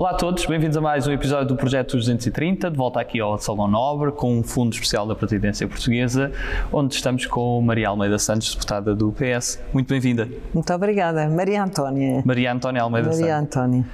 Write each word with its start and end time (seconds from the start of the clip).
Olá 0.00 0.12
a 0.12 0.14
todos, 0.14 0.46
bem-vindos 0.46 0.78
a 0.78 0.80
mais 0.80 1.06
um 1.06 1.12
episódio 1.12 1.48
do 1.48 1.56
Projeto 1.56 1.94
230, 1.94 2.70
de 2.70 2.74
volta 2.78 2.98
aqui 2.98 3.20
ao 3.20 3.36
Salão 3.36 3.68
Nobre, 3.68 4.10
com 4.10 4.38
um 4.38 4.42
fundo 4.42 4.72
especial 4.72 5.06
da 5.06 5.14
Presidência 5.14 5.68
Portuguesa, 5.68 6.32
onde 6.72 6.94
estamos 6.94 7.26
com 7.26 7.60
Maria 7.60 7.90
Almeida 7.90 8.18
Santos, 8.18 8.54
deputada 8.54 8.94
do 8.94 9.12
PS. 9.12 9.60
Muito 9.74 9.88
bem-vinda. 9.88 10.26
Muito 10.54 10.72
obrigada. 10.72 11.28
Maria 11.28 11.62
Antónia. 11.62 12.22
Maria 12.24 12.50
Antónia 12.50 12.80
Almeida 12.80 13.10
Maria 13.10 13.26
Santos. 13.26 13.56
Antónia. 13.58 13.84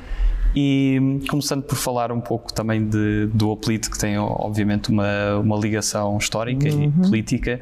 E 0.54 1.18
começando 1.28 1.64
por 1.64 1.74
falar 1.74 2.12
um 2.12 2.20
pouco 2.20 2.52
também 2.54 2.88
de, 2.88 3.26
do 3.34 3.50
apelido, 3.50 3.90
que 3.90 3.98
tem 3.98 4.16
obviamente 4.16 4.90
uma, 4.90 5.38
uma 5.40 5.56
ligação 5.56 6.16
histórica 6.18 6.68
Uhum. 6.68 6.84
e 6.84 7.08
política, 7.08 7.60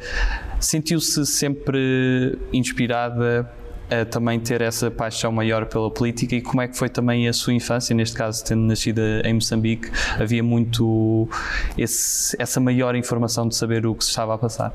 sentiu-se 0.60 1.24
sempre 1.24 2.38
inspirada 2.52 3.50
a 3.90 4.04
também 4.04 4.40
ter 4.40 4.60
essa 4.60 4.90
paixão 4.90 5.30
maior 5.32 5.66
pela 5.66 5.90
política 5.90 6.34
e 6.34 6.42
como 6.42 6.62
é 6.62 6.68
que 6.68 6.76
foi 6.76 6.88
também 6.88 7.28
a 7.28 7.32
sua 7.32 7.52
infância, 7.52 7.94
neste 7.94 8.16
caso 8.16 8.44
tendo 8.44 8.62
nascido 8.62 9.00
em 9.24 9.34
Moçambique, 9.34 9.90
havia 10.18 10.42
muito 10.42 11.28
esse, 11.76 12.36
essa 12.38 12.60
maior 12.60 12.94
informação 12.94 13.48
de 13.48 13.56
saber 13.56 13.86
o 13.86 13.94
que 13.94 14.04
se 14.04 14.10
estava 14.10 14.34
a 14.34 14.38
passar? 14.38 14.74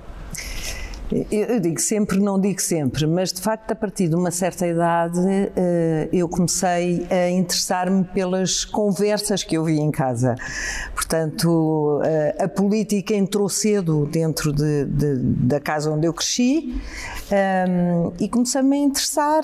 Eu, 1.11 1.59
digo 1.59 1.79
sempre, 1.81 2.19
não 2.19 2.39
digo 2.39 2.61
sempre, 2.61 3.07
mas 3.07 3.33
de 3.33 3.41
facto 3.41 3.71
a 3.71 3.75
partir 3.75 4.07
de 4.07 4.15
uma 4.15 4.29
certa 4.29 4.67
idade 4.67 5.19
eh, 5.55 6.07
eu 6.13 6.29
comecei 6.29 7.07
a 7.09 7.29
interessar-me 7.31 8.03
pelas 8.03 8.63
conversas 8.63 9.43
que 9.43 9.57
eu 9.57 9.63
via 9.63 9.81
em 9.81 9.89
casa. 9.89 10.35
Portanto, 10.93 11.99
eh, 12.03 12.35
a 12.39 12.47
política 12.47 13.15
entrou 13.15 13.49
cedo 13.49 14.05
dentro 14.05 14.53
de- 14.53 14.85
de- 14.85 15.17
da 15.47 15.59
casa 15.59 15.89
onde 15.91 16.05
eu 16.07 16.13
cresci 16.13 16.79
ehm, 17.31 18.11
e 18.19 18.29
comecei-me 18.29 18.75
a 18.77 18.79
interessar. 18.79 19.43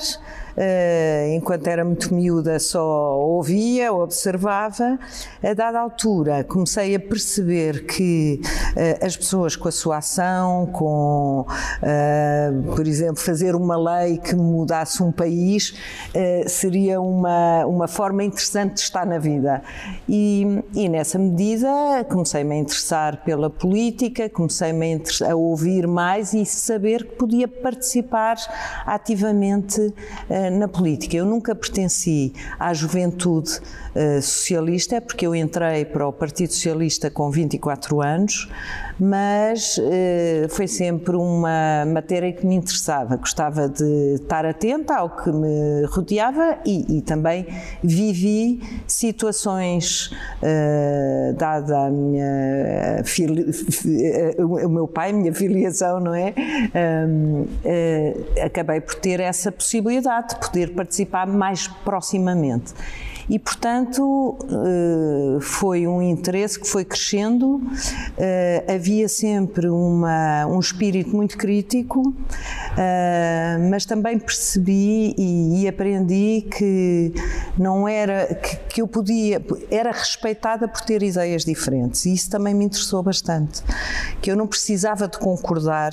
Eh, 0.58 1.34
enquanto 1.36 1.68
era 1.68 1.84
muito 1.84 2.14
miúda, 2.14 2.58
só 2.60 3.18
ouvia, 3.20 3.92
observava. 3.92 4.98
A 5.44 5.54
dada 5.54 5.80
altura, 5.80 6.44
comecei 6.44 6.96
a 6.96 7.00
perceber 7.00 7.86
que 7.86 8.42
eh, 8.76 9.00
as 9.02 9.18
pessoas, 9.18 9.56
com 9.56 9.68
a 9.68 9.72
sua 9.72 9.98
ação, 9.98 10.68
com, 10.68 11.46
eh, 11.82 12.52
por 12.76 12.88
exemplo, 12.88 13.18
fazer 13.18 13.56
uma 13.56 13.78
lei 13.78 14.18
que 14.18 14.36
mudasse 14.36 15.04
um 15.04 15.12
país, 15.12 15.76
seria 16.48 17.02
uma, 17.02 17.66
uma 17.66 17.88
forma 17.88 18.24
interessante 18.24 18.76
de 18.76 18.80
estar 18.82 19.06
na 19.06 19.18
vida. 19.18 19.62
E, 20.08 20.64
e 20.74 20.88
nessa 20.88 21.20
medida, 21.20 21.68
comecei-me 22.10 22.56
a 22.56 22.58
interessar 22.58 23.24
pela 23.24 23.50
política, 23.50 24.30
comecei-me 24.30 25.02
a, 25.22 25.32
a 25.32 25.36
ouvir 25.36 25.88
mais 25.88 26.34
e 26.34 26.46
saber 26.46 27.06
que 27.06 27.16
podia 27.16 27.48
participar 27.48 28.38
ativamente 28.86 29.94
na 30.50 30.68
política. 30.68 31.16
Eu 31.16 31.26
nunca 31.26 31.56
pertenci 31.56 32.34
à 32.60 32.74
juventude 32.74 33.60
eh, 33.94 34.22
socialista, 34.22 35.02
porque 35.02 35.26
eu 35.26 35.36
entrei 35.36 35.86
para 35.86 36.08
o 36.08 36.14
Partido 36.14 36.54
Socialista 36.54 37.10
com 37.10 37.30
24 37.32 38.02
anos, 38.02 38.50
mas 39.00 39.80
eh, 39.84 40.48
foi 40.50 40.68
sempre 40.68 41.16
uma 41.16 41.86
matéria 41.86 42.32
que 42.32 42.46
me 42.46 42.56
interessava. 42.56 43.16
Gostava 43.18 43.68
de 43.68 44.14
estar 44.16 44.46
atenta 44.46 44.96
ao 44.96 45.10
que 45.10 45.32
me 45.32 45.86
rodeava 45.90 46.58
e, 46.66 46.98
e 46.98 47.02
também 47.02 47.46
vivi 47.84 48.62
situações, 48.88 50.12
eh, 50.42 51.34
dada 51.38 51.88
a 51.88 51.90
minha 51.92 53.02
fili- 53.04 53.52
fi- 53.52 54.06
eh, 54.06 54.36
o 54.44 54.70
meu 54.70 54.88
pai, 54.88 55.10
a 55.10 55.14
minha 55.14 55.34
filiação, 55.34 56.00
não 56.00 56.14
é? 56.14 56.34
Eh, 57.64 58.14
acabei 58.44 58.80
por 58.80 58.96
ter 58.96 59.20
essa 59.20 59.52
possibilidade 59.52 60.30
de 60.30 60.36
poder 60.48 60.74
participar 60.74 61.28
mais 61.28 61.68
proximamente. 61.68 62.74
E, 63.30 63.40
portanto, 63.40 64.38
eh, 64.44 65.40
foi 65.42 65.88
um 65.88 66.02
interesse 66.02 66.60
que 66.60 66.68
foi 66.68 66.86
crescendo, 66.86 67.60
eh, 68.18 68.64
havia 68.68 69.10
sempre 69.10 69.68
uma, 69.68 70.46
um 70.46 70.60
espírito 70.60 71.16
muito 71.16 71.36
crítico, 71.36 72.14
eh, 72.78 73.58
mas 73.70 73.84
também 73.86 74.20
percebi 74.20 75.16
e, 75.18 75.68
aprendi 75.68 76.46
que 76.56 77.14
não 77.58 77.88
era, 77.88 78.36
que 78.70 78.82
eu 78.82 78.88
podia, 78.88 79.44
era 79.72 79.92
respeitada 79.92 80.68
por 80.68 80.82
ter 80.82 81.02
ideias 81.02 81.44
diferentes, 81.44 82.06
e 82.06 82.14
isso 82.14 82.30
também 82.30 82.54
me 82.54 82.66
interessou 82.66 83.02
bastante, 83.02 83.64
que 84.22 84.30
eu 84.30 84.36
não 84.36 84.46
precisava 84.46 85.08
de 85.08 85.18
concordar 85.18 85.92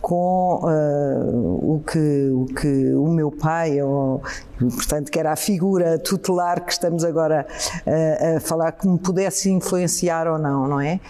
com 0.00 0.60
eh, 0.64 1.30
o, 1.32 1.82
que, 1.86 2.30
o 2.30 2.46
que 2.46 2.94
o 2.94 3.08
meu 3.08 3.30
pai, 3.30 3.80
ou, 3.82 4.22
portanto, 4.58 5.10
que 5.10 5.18
era 5.18 5.32
a 5.32 5.36
figura 5.36 5.98
tutelar 5.98 6.64
que 6.64 6.72
estamos 6.72 7.04
agora 7.04 7.46
eh, 7.86 8.36
a 8.36 8.40
falar, 8.40 8.72
que 8.72 8.88
me 8.88 8.98
pudesse 8.98 9.50
influenciar 9.50 10.26
ou 10.26 10.38
não, 10.38 10.68
não 10.68 10.80
é? 10.80 11.00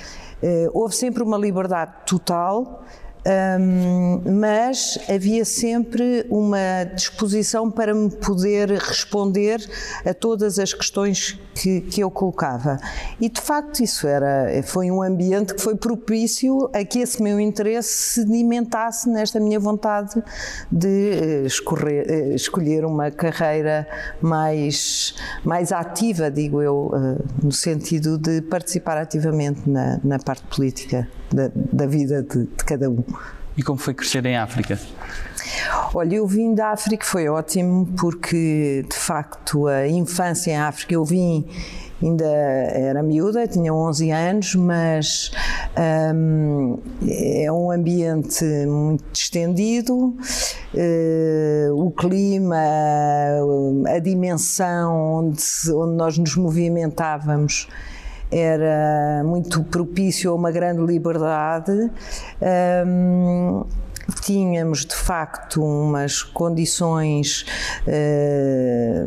Eh, 0.43 0.69
houve 0.73 0.95
sempre 0.95 1.23
uma 1.23 1.37
liberdade 1.37 1.93
total. 2.07 2.83
Hum, 3.27 4.23
mas 4.41 4.99
havia 5.09 5.45
sempre 5.45 6.27
uma 6.31 6.85
disposição 6.95 7.71
para 7.71 7.95
me 7.95 8.11
poder 8.11 8.71
responder 8.71 9.59
a 10.05 10.15
todas 10.15 10.59
as 10.59 10.73
questões 10.73 11.39
que, 11.55 11.81
que 11.83 12.01
eu 12.01 12.11
colocava. 12.11 12.79
E 13.21 13.29
de 13.29 13.41
facto 13.41 13.81
isso 13.81 14.07
era, 14.07 14.63
foi 14.63 14.91
um 14.91 15.03
ambiente 15.03 15.55
que 15.55 15.63
foi 15.63 15.77
propício 15.77 16.71
a 16.73 16.85
que 16.85 17.01
esse 17.01 17.23
meu 17.23 17.39
interesse 17.41 17.89
sedimentasse 17.89 19.09
nesta 19.09 19.41
minha 19.41 19.59
vontade 19.59 20.23
de 20.71 21.11
eh, 21.11 21.43
escorrer- 21.47 22.07
eh, 22.09 22.35
escolher 22.35 22.85
uma 22.85 23.11
carreira 23.11 23.87
mais, 24.21 25.15
mais 25.45 25.73
ativa, 25.73 26.31
digo 26.31 26.63
eu, 26.63 26.91
eh, 26.95 27.23
no 27.43 27.53
sentido 27.53 28.19
de 28.19 28.43
participar 28.43 28.99
ativamente 28.99 29.69
na, 29.69 30.01
na 30.03 30.19
parte 30.19 30.45
política 30.55 31.09
da, 31.33 31.51
da 31.55 31.87
vida 31.87 32.23
de, 32.23 32.45
de 32.45 32.65
cada 32.65 32.89
um. 32.91 33.03
E 33.59 33.63
como 33.65 33.77
foi 33.77 33.93
crescer 33.93 34.25
em 34.25 34.37
África? 34.37 34.79
Olha, 35.93 36.15
eu 36.15 36.27
vim 36.29 36.55
da 36.55 36.69
África, 36.69 37.05
foi 37.05 37.29
ótimo, 37.29 37.87
porque 37.99 38.87
de 38.89 38.97
facto 38.97 39.67
a 39.67 39.89
infância 39.89 40.53
em 40.53 40.57
África 40.57 40.95
eu 40.95 41.05
vim. 41.05 41.45
Ainda 42.01 42.25
era 42.25 43.03
miúda, 43.03 43.49
tinha 43.49 43.75
11 43.75 44.11
anos, 44.13 44.55
mas 44.55 45.33
hum, 46.15 46.79
é 47.11 47.51
um 47.51 47.73
ambiente 47.73 48.45
muito 48.69 49.03
distendido, 49.13 50.17
eh, 50.77 51.67
o 51.73 51.91
clima, 51.91 52.63
a 53.89 53.99
dimensão 53.99 55.17
onde, 55.17 55.43
onde 55.73 55.97
nós 55.97 56.17
nos 56.17 56.37
movimentávamos 56.37 57.67
era 58.31 59.23
muito 59.25 59.63
propício 59.65 60.31
a 60.31 60.35
uma 60.35 60.51
grande 60.51 60.81
liberdade. 60.85 61.73
Hum, 62.87 63.65
tínhamos 64.23 64.87
de 64.87 64.95
facto 64.95 65.63
umas 65.63 66.23
condições, 66.23 67.45
eh, 67.87 69.07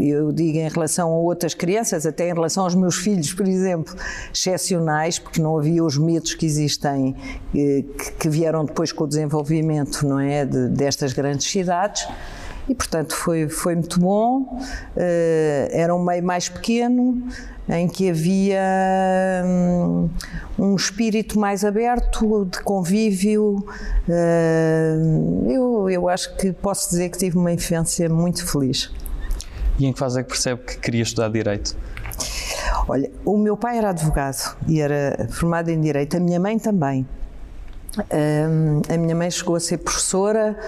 eu 0.00 0.32
digo 0.32 0.56
em 0.58 0.68
relação 0.68 1.10
a 1.10 1.16
outras 1.18 1.52
crianças, 1.52 2.06
até 2.06 2.30
em 2.30 2.32
relação 2.32 2.64
aos 2.64 2.74
meus 2.74 2.96
filhos, 2.96 3.32
por 3.34 3.46
exemplo, 3.46 3.94
excepcionais, 4.34 5.18
porque 5.18 5.40
não 5.40 5.58
havia 5.58 5.84
os 5.84 5.98
medos 5.98 6.34
que 6.34 6.46
existem, 6.46 7.14
eh, 7.54 7.84
que- 8.18 8.28
vieram 8.30 8.64
depois 8.64 8.90
com 8.90 9.04
o 9.04 9.06
desenvolvimento, 9.06 10.06
não 10.06 10.18
é, 10.18 10.46
de- 10.46 10.68
destas 10.68 11.12
grandes 11.12 11.50
cidades. 11.50 12.06
E, 12.68 12.74
portanto, 12.74 13.14
foi, 13.14 13.48
foi 13.48 13.74
muito 13.74 13.98
bom. 13.98 14.60
Eh, 14.96 15.68
era 15.72 15.94
um 15.94 16.02
meio 16.02 16.22
mais 16.22 16.48
pequeno, 16.48 17.22
em 17.68 17.88
que 17.88 18.10
havia 18.10 18.62
hum, 19.44 20.08
um 20.58 20.76
espírito 20.76 21.38
mais 21.38 21.64
aberto, 21.64 22.44
de 22.44 22.60
convívio. 22.60 23.66
Eh, 24.08 24.96
eu, 25.48 25.90
eu 25.90 26.08
acho 26.08 26.36
que 26.36 26.52
posso 26.52 26.90
dizer 26.90 27.08
que 27.08 27.18
tive 27.18 27.36
uma 27.36 27.52
infância 27.52 28.08
muito 28.08 28.46
feliz. 28.46 28.92
E 29.78 29.86
em 29.86 29.92
que 29.92 29.98
fase 29.98 30.20
é 30.20 30.22
que 30.22 30.28
percebe 30.28 30.62
que 30.62 30.78
queria 30.78 31.02
estudar 31.02 31.28
Direito? 31.30 31.76
Olha, 32.86 33.10
o 33.24 33.36
meu 33.36 33.56
pai 33.56 33.78
era 33.78 33.90
advogado 33.90 34.56
e 34.68 34.80
era 34.80 35.26
formado 35.30 35.68
em 35.68 35.80
Direito, 35.80 36.16
a 36.16 36.20
minha 36.20 36.38
mãe 36.38 36.58
também. 36.58 37.06
Hum, 37.98 38.80
a 38.88 38.96
minha 38.96 39.14
mãe 39.14 39.30
chegou 39.30 39.54
a 39.54 39.60
ser 39.60 39.76
professora 39.78 40.58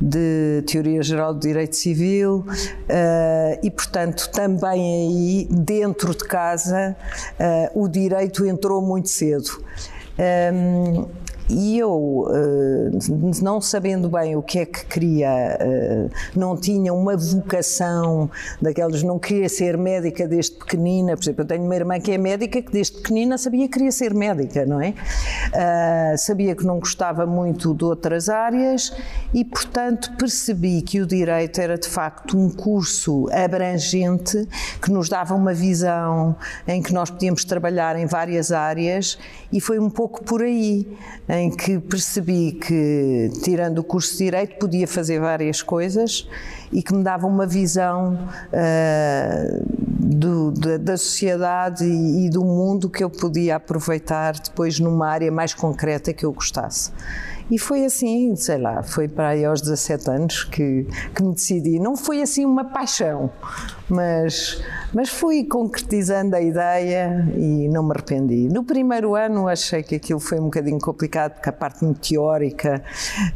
de 0.00 0.62
Teoria 0.66 1.02
Geral 1.02 1.34
de 1.34 1.40
Direito 1.40 1.76
Civil 1.76 2.42
eh, 2.88 3.60
e, 3.62 3.70
portanto, 3.70 4.30
também 4.30 4.80
aí, 4.80 5.48
dentro 5.50 6.14
de 6.14 6.24
casa, 6.24 6.96
eh, 7.38 7.70
o 7.74 7.86
direito 7.86 8.46
entrou 8.46 8.80
muito 8.80 9.10
cedo. 9.10 9.62
Hum, 10.18 11.06
e 11.50 11.78
eu, 11.78 12.26
não 13.42 13.60
sabendo 13.60 14.08
bem 14.08 14.36
o 14.36 14.42
que 14.42 14.60
é 14.60 14.66
que 14.66 14.86
queria, 14.86 15.58
não 16.34 16.56
tinha 16.56 16.92
uma 16.92 17.16
vocação 17.16 18.30
daquelas, 18.60 19.02
não 19.02 19.18
queria 19.18 19.48
ser 19.48 19.76
médica 19.76 20.28
desde 20.28 20.56
pequenina. 20.56 21.16
Por 21.16 21.24
exemplo, 21.24 21.42
eu 21.42 21.46
tenho 21.46 21.64
uma 21.64 21.74
irmã 21.74 22.00
que 22.00 22.12
é 22.12 22.18
médica 22.18 22.62
que 22.62 22.72
desde 22.72 22.98
pequenina 22.98 23.36
sabia 23.36 23.66
que 23.66 23.72
queria 23.72 23.92
ser 23.92 24.14
médica, 24.14 24.64
não 24.64 24.80
é? 24.80 24.94
sabia 26.16 26.54
que 26.54 26.64
não 26.64 26.78
gostava 26.78 27.26
muito 27.26 27.74
de 27.74 27.84
outras 27.84 28.28
áreas 28.28 28.92
e, 29.34 29.44
portanto, 29.44 30.12
percebi 30.16 30.82
que 30.82 31.00
o 31.00 31.06
direito 31.06 31.60
era 31.60 31.76
de 31.76 31.88
facto 31.88 32.38
um 32.38 32.48
curso 32.48 33.26
abrangente 33.32 34.46
que 34.80 34.90
nos 34.90 35.08
dava 35.08 35.34
uma 35.34 35.52
visão 35.52 36.36
em 36.66 36.82
que 36.82 36.92
nós 36.92 37.10
podíamos 37.10 37.44
trabalhar 37.44 37.96
em 37.96 38.06
várias 38.06 38.52
áreas 38.52 39.18
e 39.52 39.60
foi 39.60 39.78
um 39.78 39.90
pouco 39.90 40.22
por 40.24 40.42
aí 40.42 40.86
em 41.40 41.50
que 41.50 41.78
percebi 41.78 42.52
que, 42.52 43.30
tirando 43.42 43.78
o 43.78 43.84
curso 43.84 44.12
de 44.12 44.24
Direito, 44.24 44.58
podia 44.58 44.86
fazer 44.86 45.18
várias 45.20 45.62
coisas 45.62 46.28
e 46.72 46.82
que 46.82 46.94
me 46.94 47.02
dava 47.02 47.26
uma 47.26 47.46
visão 47.46 48.28
uh, 48.52 49.64
do, 49.88 50.50
da, 50.52 50.76
da, 50.76 50.96
sociedade 50.96 51.84
e, 51.84 52.26
e 52.26 52.30
do 52.30 52.44
mundo 52.44 52.88
que 52.88 53.02
eu 53.02 53.10
podia 53.10 53.56
aproveitar 53.56 54.34
depois 54.34 54.78
numa 54.78 55.08
área 55.08 55.32
mais 55.32 55.54
concreta 55.54 56.12
que 56.12 56.24
eu 56.24 56.32
gostasse. 56.32 56.92
E 57.50 57.58
foi 57.58 57.84
assim, 57.84 58.36
sei 58.36 58.58
lá, 58.58 58.82
foi 58.82 59.08
para 59.08 59.30
aí 59.30 59.44
aos 59.44 59.60
17 59.60 60.10
anos 60.10 60.44
que, 60.44 60.86
que 61.14 61.22
me 61.22 61.34
decidi. 61.34 61.80
Não 61.80 61.96
foi 61.96 62.22
assim 62.22 62.44
uma 62.44 62.64
paixão, 62.64 63.28
mas, 63.88 64.62
mas 64.92 65.08
fui 65.08 65.44
concretizando 65.44 66.34
a 66.36 66.40
ideia 66.40 67.28
e 67.36 67.68
não 67.68 67.82
me 67.82 67.92
arrependi. 67.92 68.48
No 68.48 68.64
primeiro 68.64 69.14
ano 69.14 69.48
achei 69.48 69.82
que 69.82 69.94
aquilo 69.94 70.20
foi 70.20 70.38
um 70.38 70.44
bocadinho 70.44 70.78
complicado, 70.78 71.34
porque 71.34 71.48
a 71.48 71.52
parte 71.52 71.84
muito 71.84 72.00
teórica, 72.08 72.82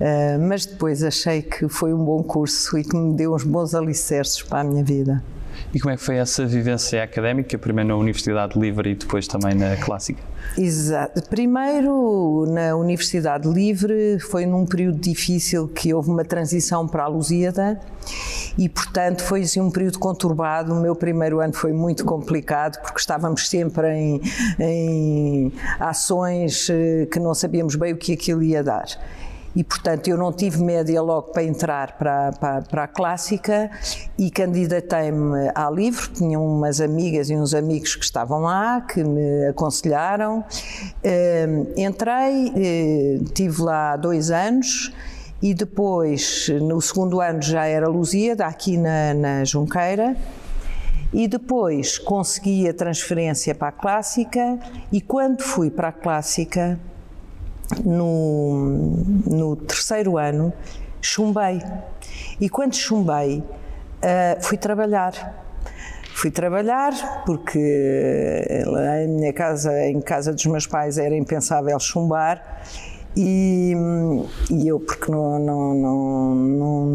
uh, 0.01 0.49
mas 0.49 0.67
depois 0.67 1.03
achei 1.03 1.43
que 1.43 1.69
foi 1.69 1.93
um 1.93 2.05
bom 2.05 2.23
curso 2.23 2.79
e 2.79 2.85
que 2.85 2.97
me 2.97 3.15
deu 3.15 3.35
uns 3.35 3.45
bons 3.45 3.75
alicerces 3.75 4.43
para 4.43 4.61
a 4.61 4.65
minha 4.65 4.85
vida. 4.85 5.23
E 5.75 5.81
como 5.81 5.93
é 5.93 5.97
que 5.97 6.03
foi 6.05 6.17
essa 6.17 6.47
vivência 6.47 7.03
académica, 7.03 7.59
primeiro 7.59 7.88
na 7.88 7.97
Universidade 7.97 8.56
Livre 8.56 8.93
e 8.93 8.94
depois 8.94 9.26
também 9.26 9.56
na 9.56 9.76
Clássica? 9.76 10.23
Exato. 10.56 11.21
Primeiro, 11.29 12.47
na 12.49 12.76
Universidade 12.76 13.49
Livre, 13.49 14.21
foi 14.21 14.47
num 14.47 14.65
período 14.65 15.00
difícil 15.00 15.67
que 15.67 15.93
houve 15.93 16.11
uma 16.11 16.25
transição 16.25 16.87
para 16.87 17.03
a 17.03 17.09
Lusíada 17.09 17.81
e, 18.56 18.69
portanto, 18.69 19.25
foi 19.25 19.43
assim, 19.43 19.61
um 19.61 19.71
período 19.71 19.99
conturbado. 19.99 20.73
O 20.73 20.81
meu 20.81 20.94
primeiro 20.94 21.41
ano 21.41 21.53
foi 21.53 21.73
muito 21.73 22.05
complicado 22.05 22.81
porque 22.81 23.00
estávamos 23.00 23.49
sempre 23.49 23.88
em, 23.88 24.20
em 24.61 25.53
ações 25.81 26.70
eh, 26.70 27.09
que 27.11 27.19
não 27.19 27.35
sabíamos 27.35 27.75
bem 27.75 27.93
o 27.93 27.97
que 27.97 28.12
aquilo 28.12 28.44
ia 28.44 28.62
dar 28.62 28.87
e, 29.55 29.62
portanto, 29.62 30.09
eu 30.09 30.17
não 30.17 30.33
tive 30.33 30.62
média 30.62 31.01
logo 31.01 31.33
para 31.33 31.45
entrar 31.45 31.97
para, 31.97 32.33
para, 32.33 32.62
para 32.62 32.85
a 32.85 32.89
clássica 32.89 33.71
e 34.19 34.31
candidatei-me 34.31 35.51
à 35.55 35.71
livre. 35.71 36.09
Tinha 36.09 36.39
umas 36.41 36.81
amigas 36.81 37.31
e 37.31 37.37
uns 37.37 37.55
amigos 37.55 37.95
que 37.95 38.05
estavam 38.05 38.41
lá 38.41 38.81
que 38.81 39.05
me 39.05 39.47
aconselharam. 39.47 40.41
Uh, 40.41 41.73
entrei, 41.77 42.49
uh, 42.49 43.25
tive 43.33 43.62
lá 43.62 43.97
dois 43.97 44.31
anos 44.31 44.93
e 45.41 45.53
depois, 45.53 46.49
no 46.62 46.81
segundo 46.81 47.21
ano, 47.21 47.43
já 47.43 47.67
era 47.67 47.87
Lusíada, 47.87 48.47
aqui 48.47 48.77
na, 48.77 49.15
na 49.15 49.45
Junqueira. 49.45 50.17
E 51.12 51.29
depois 51.29 51.97
consegui 51.97 52.69
a 52.69 52.75
transferência 52.75 53.55
para 53.55 53.69
a 53.69 53.73
clássica, 53.73 54.59
e 54.91 55.01
quando 55.01 55.43
fui 55.43 55.71
para 55.71 55.89
a 55.89 55.93
clássica, 55.93 56.81
no, 57.85 58.55
no 59.27 59.57
terceiro 59.57 60.19
ano, 60.19 60.53
chumbei. 61.01 61.63
E 62.41 62.49
quando 62.49 62.75
chumbei, 62.75 63.39
uh, 63.39 64.43
fui 64.43 64.57
trabalhar. 64.57 65.43
Fui 66.15 66.31
trabalhar 66.31 67.25
porque 67.27 68.47
minha 69.09 69.33
casa, 69.33 69.87
em 69.87 70.01
casa 70.01 70.33
dos 70.33 70.47
meus 70.47 70.67
pais, 70.67 70.97
era 70.97 71.15
impensável 71.17 71.79
chumbar. 71.81 72.63
E, 73.17 73.75
e 74.51 74.67
eu, 74.67 74.81
porque 74.81 75.11
não, 75.11 75.39
não, 75.39 75.75
não, 75.75 76.35
não, 76.35 76.87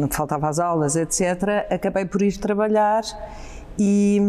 não 0.00 0.08
faltava 0.08 0.48
as 0.48 0.58
aulas, 0.58 0.96
etc., 0.96 1.66
acabei 1.70 2.04
por 2.04 2.22
ir 2.22 2.36
trabalhar 2.38 3.02
e, 3.78 4.20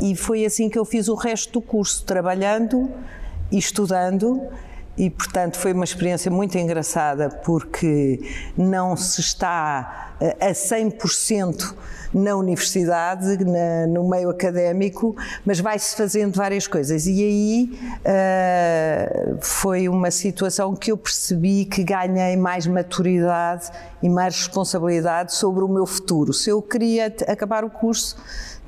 e 0.00 0.16
foi 0.16 0.44
assim 0.44 0.70
que 0.70 0.78
eu 0.78 0.84
fiz 0.84 1.08
o 1.08 1.14
resto 1.14 1.52
do 1.52 1.60
curso, 1.60 2.04
trabalhando 2.04 2.90
e 3.50 3.58
estudando 3.58 4.40
e, 4.98 5.08
portanto, 5.08 5.56
foi 5.56 5.72
uma 5.72 5.84
experiência 5.84 6.28
muito 6.30 6.58
engraçada 6.58 7.28
porque 7.28 8.20
não 8.56 8.96
se 8.96 9.20
está 9.20 10.14
eh, 10.20 10.36
a 10.40 10.50
100% 10.50 11.74
na 12.12 12.34
universidade, 12.34 13.44
na, 13.44 13.86
no 13.86 14.08
meio 14.08 14.30
académico, 14.30 15.14
mas 15.44 15.60
vai-se 15.60 15.94
fazendo 15.94 16.34
várias 16.34 16.66
coisas. 16.66 17.06
E 17.06 17.22
aí 17.22 17.78
uh, 18.00 19.38
foi 19.40 19.88
uma 19.88 20.10
situação 20.10 20.74
que 20.74 20.90
eu 20.90 20.96
percebi 20.96 21.64
que 21.64 21.84
ganhei 21.84 22.36
mais 22.36 22.66
maturidade 22.66 23.70
e 24.02 24.08
mais 24.08 24.36
responsabilidade 24.36 25.34
sobre 25.34 25.62
o 25.62 25.68
meu 25.68 25.86
futuro. 25.86 26.32
Se 26.32 26.50
eu 26.50 26.62
queria 26.62 27.14
acabar 27.28 27.64
o 27.64 27.70
curso, 27.70 28.16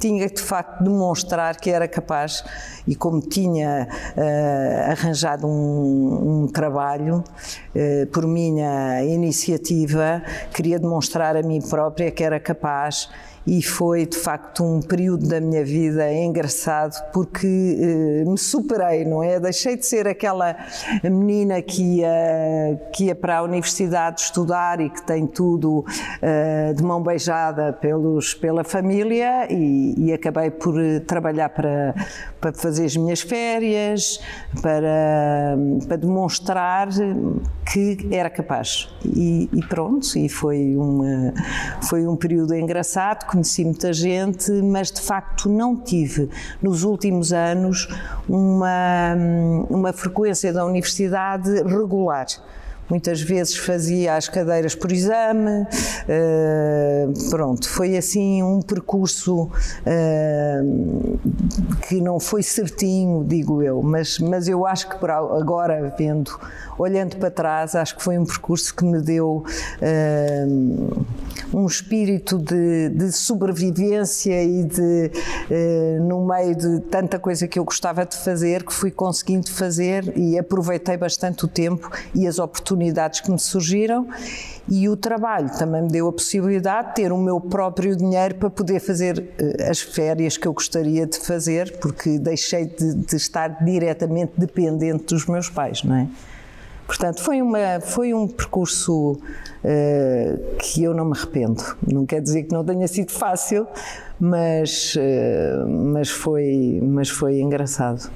tinha 0.00 0.26
de 0.28 0.40
facto 0.40 0.82
demonstrar 0.82 1.56
que 1.56 1.70
era 1.70 1.86
capaz 1.86 2.42
e 2.88 2.96
como 2.96 3.20
tinha 3.20 3.86
uh, 4.16 4.90
arranjado 4.90 5.46
um, 5.46 6.42
um 6.42 6.48
trabalho 6.48 7.22
uh, 7.22 8.06
por 8.06 8.26
minha 8.26 9.04
iniciativa, 9.04 10.22
queria 10.52 10.78
demonstrar 10.78 11.36
a 11.36 11.42
mim 11.42 11.60
própria 11.60 12.10
que 12.10 12.24
era 12.24 12.40
capaz 12.40 13.08
e 13.46 13.62
foi 13.62 14.06
de 14.06 14.18
facto 14.18 14.62
um 14.62 14.80
período 14.80 15.26
da 15.26 15.40
minha 15.40 15.64
vida 15.64 16.12
engraçado 16.12 16.94
porque 17.12 17.46
eh, 17.46 18.24
me 18.24 18.36
superei, 18.36 19.04
não 19.04 19.22
é? 19.22 19.40
Deixei 19.40 19.76
de 19.76 19.86
ser 19.86 20.06
aquela 20.06 20.56
menina 21.02 21.62
que 21.62 22.00
ia, 22.00 22.80
que 22.92 23.04
ia 23.04 23.14
para 23.14 23.38
a 23.38 23.42
universidade 23.42 24.20
estudar 24.20 24.80
e 24.80 24.90
que 24.90 25.02
tem 25.02 25.26
tudo 25.26 25.84
eh, 26.20 26.74
de 26.74 26.82
mão 26.82 27.02
beijada 27.02 27.72
pelos, 27.72 28.34
pela 28.34 28.62
família 28.62 29.50
e, 29.50 29.94
e 29.96 30.12
acabei 30.12 30.50
por 30.50 30.78
eh, 30.78 31.00
trabalhar 31.00 31.48
para, 31.48 31.94
para 32.40 32.52
fazer 32.52 32.84
as 32.84 32.96
minhas 32.96 33.20
férias, 33.20 34.20
para, 34.60 35.56
para 35.88 35.96
demonstrar 35.96 36.88
que 37.72 38.08
era 38.10 38.28
capaz. 38.28 38.88
E, 39.04 39.48
e 39.52 39.64
pronto, 39.66 40.06
e 40.18 40.28
foi, 40.28 40.76
uma, 40.76 41.32
foi 41.82 42.06
um 42.06 42.16
período 42.16 42.54
engraçado 42.54 43.29
conheci 43.30 43.64
muita 43.64 43.92
gente, 43.92 44.50
mas 44.50 44.90
de 44.90 45.00
facto 45.00 45.48
não 45.48 45.76
tive 45.76 46.28
nos 46.60 46.82
últimos 46.82 47.32
anos 47.32 47.88
uma, 48.28 49.14
uma 49.68 49.92
frequência 49.92 50.52
da 50.52 50.64
universidade 50.64 51.62
regular. 51.62 52.26
Muitas 52.88 53.20
vezes 53.20 53.56
fazia 53.56 54.16
as 54.16 54.28
cadeiras 54.28 54.74
por 54.74 54.90
exame, 54.90 55.62
uh, 55.62 57.30
pronto, 57.30 57.68
foi 57.68 57.96
assim 57.96 58.42
um 58.42 58.60
percurso 58.60 59.44
uh, 59.44 59.50
que 61.86 62.00
não 62.00 62.18
foi 62.18 62.42
certinho, 62.42 63.22
digo 63.24 63.62
eu, 63.62 63.80
mas, 63.80 64.18
mas 64.18 64.48
eu 64.48 64.66
acho 64.66 64.88
que 64.88 64.96
agora, 65.06 65.94
vendo, 65.96 66.36
olhando 66.76 67.16
para 67.16 67.30
trás, 67.30 67.76
acho 67.76 67.96
que 67.96 68.02
foi 68.02 68.18
um 68.18 68.24
percurso 68.24 68.74
que 68.74 68.84
me 68.84 69.00
deu 69.00 69.44
uh, 69.46 71.06
um 71.52 71.66
espírito 71.66 72.38
de, 72.38 72.88
de 72.90 73.12
sobrevivência 73.12 74.42
e 74.42 74.64
de, 74.64 75.10
no 76.06 76.26
meio 76.26 76.54
de 76.54 76.80
tanta 76.82 77.18
coisa 77.18 77.46
que 77.46 77.58
eu 77.58 77.64
gostava 77.64 78.04
de 78.04 78.16
fazer, 78.16 78.64
que 78.64 78.72
fui 78.72 78.90
conseguindo 78.90 79.50
fazer 79.50 80.16
e 80.16 80.38
aproveitei 80.38 80.96
bastante 80.96 81.44
o 81.44 81.48
tempo 81.48 81.90
e 82.14 82.26
as 82.26 82.38
oportunidades 82.38 82.70
oportunidades 82.90 83.20
que 83.20 83.30
me 83.30 83.38
surgiram 83.38 84.08
e 84.68 84.88
o 84.88 84.96
trabalho 84.96 85.50
também 85.58 85.82
me 85.82 85.88
deu 85.88 86.08
a 86.08 86.12
possibilidade 86.12 86.88
de 86.88 86.94
ter 86.94 87.12
o 87.12 87.18
meu 87.18 87.40
próprio 87.40 87.96
dinheiro 87.96 88.34
para 88.36 88.50
poder 88.50 88.80
fazer 88.80 89.32
eh, 89.38 89.68
as 89.68 89.80
férias 89.80 90.36
que 90.36 90.46
eu 90.46 90.52
gostaria 90.52 91.06
de 91.06 91.18
fazer, 91.18 91.78
porque 91.78 92.18
deixei 92.18 92.66
de, 92.66 92.94
de 92.94 93.16
estar 93.16 93.64
diretamente 93.64 94.32
dependente 94.36 95.06
dos 95.06 95.26
meus 95.26 95.48
pais, 95.48 95.82
não 95.82 95.96
é? 95.96 96.08
Portanto, 96.86 97.22
foi, 97.22 97.40
uma, 97.40 97.80
foi 97.80 98.12
um 98.12 98.26
percurso 98.26 99.20
uh, 99.64 100.56
que 100.58 100.82
eu 100.82 100.94
não 100.94 101.04
me 101.04 101.12
arrependo. 101.16 101.62
Não 101.86 102.06
quer 102.06 102.20
dizer 102.20 102.44
que 102.44 102.52
não 102.52 102.64
tenha 102.64 102.86
sido 102.88 103.12
fácil, 103.12 103.66
mas, 104.18 104.96
uh, 104.96 105.68
mas, 105.68 106.10
foi, 106.10 106.80
mas 106.82 107.08
foi 107.08 107.40
engraçado. 107.40 108.10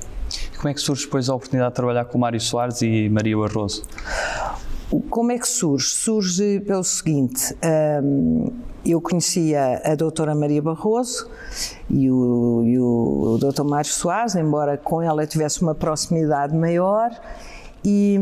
Como 0.57 0.69
é 0.69 0.75
que 0.75 0.81
surge 0.81 1.05
depois 1.05 1.29
a 1.29 1.35
oportunidade 1.35 1.73
de 1.73 1.77
trabalhar 1.77 2.05
com 2.07 2.19
Mário 2.19 2.41
Soares 2.41 2.83
e 2.83 3.09
Maria 3.09 3.37
Barroso? 3.37 3.83
Como 5.11 5.33
é 5.33 5.39
que 5.39 5.49
surge? 5.49 5.89
Surge 5.89 6.61
pelo 6.61 6.85
seguinte: 6.85 7.55
hum, 8.03 8.51
eu 8.85 9.01
conhecia 9.01 9.81
a 9.85 9.95
doutora 9.95 10.35
Maria 10.35 10.63
Barroso 10.63 11.29
e 11.89 12.11
o, 12.11 12.63
e 12.65 12.79
o, 12.79 13.35
o 13.35 13.39
doutor 13.39 13.65
Mário 13.65 13.91
Soares, 13.91 14.35
embora 14.35 14.77
com 14.77 15.03
ela 15.03 15.27
tivesse 15.27 15.63
uma 15.63 15.75
proximidade 15.75 16.55
maior, 16.57 17.11
E, 17.85 18.19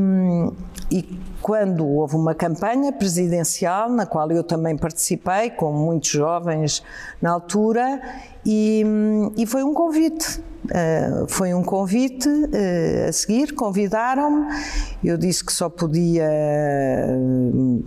e 0.90 1.18
quando 1.40 1.86
houve 1.86 2.16
uma 2.16 2.34
campanha 2.34 2.92
presidencial, 2.92 3.90
na 3.90 4.06
qual 4.06 4.30
eu 4.30 4.42
também 4.42 4.76
participei, 4.76 5.50
com 5.50 5.72
muitos 5.72 6.10
jovens 6.10 6.82
na 7.20 7.30
altura, 7.30 8.00
e, 8.44 8.84
e 9.36 9.46
foi 9.46 9.62
um 9.62 9.74
convite. 9.74 10.42
Uh, 10.64 11.26
foi 11.28 11.52
um 11.52 11.62
convite 11.62 12.28
uh, 12.28 13.08
a 13.08 13.12
seguir, 13.12 13.52
convidaram-me. 13.52 14.46
Eu 15.02 15.18
disse 15.18 15.44
que 15.44 15.52
só 15.52 15.68
podia 15.68 16.24
uh, 16.24 17.82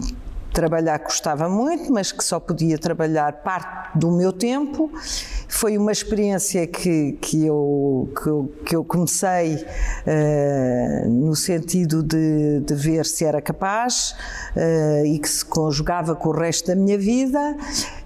trabalhar 0.56 0.98
que 1.00 1.06
gostava 1.06 1.50
muito, 1.50 1.92
mas 1.92 2.12
que 2.14 2.24
só 2.24 2.40
podia 2.40 2.78
trabalhar 2.78 3.44
parte 3.44 3.98
do 4.00 4.10
meu 4.10 4.32
tempo. 4.32 4.90
Foi 5.50 5.78
uma 5.78 5.92
experiência 5.92 6.66
que, 6.66 7.18
que, 7.22 7.46
eu, 7.46 8.10
que, 8.16 8.28
eu, 8.28 8.54
que 8.66 8.76
eu 8.76 8.84
comecei 8.84 9.56
uh, 9.56 11.10
no 11.10 11.36
sentido 11.36 12.02
de, 12.02 12.62
de, 12.62 12.74
ver 12.74 13.06
se 13.06 13.26
era 13.26 13.42
capaz 13.42 14.16
uh, 14.56 15.06
e 15.06 15.20
que 15.20 15.30
se 15.30 15.46
conjugava 15.46 16.16
com 16.16 16.30
o 16.30 16.32
resto 16.32 16.68
da 16.68 16.76
minha 16.76 16.98
vida. 16.98 17.58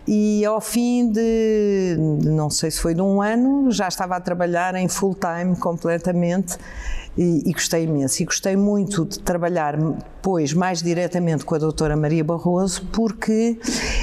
E 0.08 0.44
ao 0.44 0.60
fim 0.60 1.12
de, 1.12 1.96
não 2.26 2.50
sei 2.50 2.72
se 2.72 2.82
foi 2.82 2.96
de 2.96 3.02
um 3.02 3.22
ano, 3.22 3.72
já 3.72 3.88
estava 3.88 4.16
a 4.16 4.20
trabalhar 4.20 4.74
em 4.74 4.88
full 4.88 5.16
time 5.16 5.56
completamente 5.56 6.58
e, 7.20 7.50
e, 7.50 7.52
gostei 7.52 7.84
imenso. 7.84 8.24
E 8.24 8.26
gostei 8.26 8.56
muito 8.56 9.04
de 9.04 9.20
trabalhar, 9.20 9.78
pois, 10.22 10.54
mais 10.54 10.82
diretamente 10.82 11.44
com 11.44 11.54
a 11.54 11.58
doutora 11.58 11.98
Maria 11.98 12.24
Barroso, 12.24 12.88
porque 12.94 13.60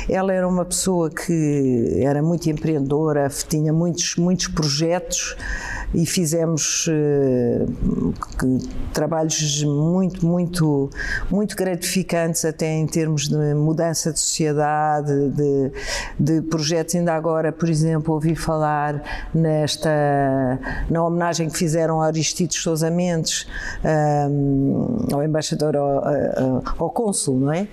ela 0.07 0.35
era 0.35 0.47
uma 0.47 0.67
pessoa 0.67 1.09
que 1.09 1.99
era 2.03 2.23
muito 2.23 2.51
empreendedora, 2.51 3.27
tinha 3.49 3.73
muitos, 3.73 4.17
muitos 4.17 4.49
projetos 4.49 5.35
e 5.95 6.05
fizemos 6.05 6.89
uh, 6.89 8.63
trabalhos 8.93 9.63
muito, 9.63 10.27
muito, 10.27 10.91
muito 11.31 11.57
gratificantes 11.57 12.45
até 12.45 12.71
em 12.75 12.87
termos 12.87 13.29
de 13.29 13.55
mudança 13.55 14.13
de 14.13 14.21
sociedade, 14.21 15.31
de, 15.31 15.73
de 16.19 16.43
projetos. 16.43 16.95
Ainda 16.95 17.15
agora, 17.15 17.53
por 17.53 17.69
exemplo, 17.69 18.15
ouvi 18.15 18.35
falar 18.35 19.29
nesta, 19.33 20.59
na 20.91 21.03
homenagem 21.05 21.49
que 21.49 21.57
fizeram 21.57 22.03
a 22.03 22.07
Aristides 22.07 22.61
Sousa 22.61 22.91
Mendes, 22.91 23.06
um, 23.15 24.99
ao 25.13 25.23
embaixador, 25.23 25.77
ao, 25.77 26.63
ao 26.79 26.91
cônsul, 26.91 27.39
não 27.41 27.53
é? 27.53 27.69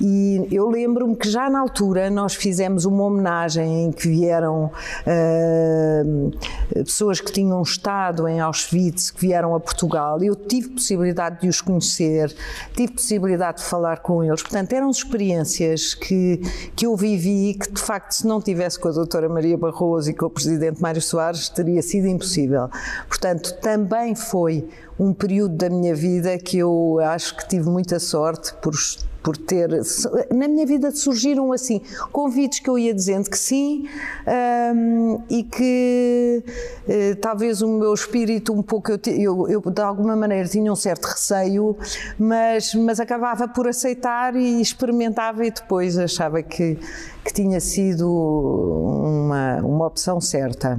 E 0.00 0.46
eu 0.50 0.68
lembro-me 0.68 1.16
que 1.16 1.28
já 1.28 1.48
na 1.48 1.60
altura 1.60 2.10
nós 2.10 2.34
fizemos 2.34 2.84
uma 2.84 3.04
homenagem 3.04 3.84
em 3.84 3.92
que 3.92 4.08
vieram 4.08 4.70
uh, 5.06 6.30
pessoas 6.84 7.20
que 7.20 7.32
tinham 7.32 7.62
estado 7.62 8.28
em 8.28 8.40
Auschwitz, 8.40 9.10
que 9.10 9.20
vieram 9.20 9.54
a 9.54 9.60
Portugal, 9.60 10.22
eu 10.22 10.34
tive 10.34 10.70
possibilidade 10.70 11.40
de 11.40 11.48
os 11.48 11.60
conhecer, 11.60 12.34
tive 12.74 12.92
possibilidade 12.92 13.58
de 13.58 13.64
falar 13.64 14.00
com 14.00 14.22
eles. 14.22 14.42
Portanto, 14.42 14.72
eram 14.72 14.90
experiências 14.90 15.94
que, 15.94 16.40
que 16.74 16.86
eu 16.86 16.96
vivi 16.96 17.54
que, 17.54 17.72
de 17.72 17.80
facto, 17.80 18.12
se 18.12 18.26
não 18.26 18.40
tivesse 18.40 18.78
com 18.78 18.88
a 18.88 18.92
doutora 18.92 19.28
Maria 19.28 19.56
Barroso 19.56 20.10
e 20.10 20.14
com 20.14 20.26
o 20.26 20.30
presidente 20.30 20.80
Mário 20.80 21.02
Soares, 21.02 21.48
teria 21.48 21.82
sido 21.82 22.06
impossível. 22.06 22.68
Portanto, 23.08 23.56
também 23.60 24.14
foi 24.14 24.68
um 24.98 25.12
período 25.12 25.54
da 25.56 25.68
minha 25.68 25.94
vida 25.94 26.38
que 26.38 26.58
eu 26.58 26.98
acho 27.02 27.36
que 27.36 27.48
tive 27.48 27.68
muita 27.68 27.98
sorte 27.98 28.54
por 28.62 28.74
por 29.26 29.36
ter. 29.36 29.68
Na 30.32 30.46
minha 30.46 30.64
vida 30.64 30.92
surgiram 30.92 31.52
assim 31.52 31.80
convites 32.12 32.60
que 32.60 32.70
eu 32.70 32.78
ia 32.78 32.94
dizendo 32.94 33.28
que 33.28 33.36
sim 33.36 33.88
um, 34.72 35.20
e 35.28 35.42
que 35.42 36.44
uh, 36.86 37.16
talvez 37.16 37.60
o 37.60 37.66
meu 37.66 37.92
espírito 37.92 38.52
um 38.52 38.62
pouco. 38.62 38.92
Eu, 38.92 39.00
eu, 39.08 39.48
eu, 39.48 39.60
de 39.68 39.82
alguma 39.82 40.14
maneira 40.14 40.48
tinha 40.48 40.72
um 40.72 40.76
certo 40.76 41.06
receio, 41.06 41.76
mas, 42.16 42.72
mas 42.76 43.00
acabava 43.00 43.48
por 43.48 43.66
aceitar 43.66 44.36
e 44.36 44.60
experimentava 44.60 45.44
e 45.44 45.50
depois 45.50 45.98
achava 45.98 46.40
que, 46.40 46.78
que 47.24 47.32
tinha 47.34 47.58
sido 47.58 48.08
uma, 48.08 49.56
uma 49.56 49.86
opção 49.88 50.20
certa. 50.20 50.78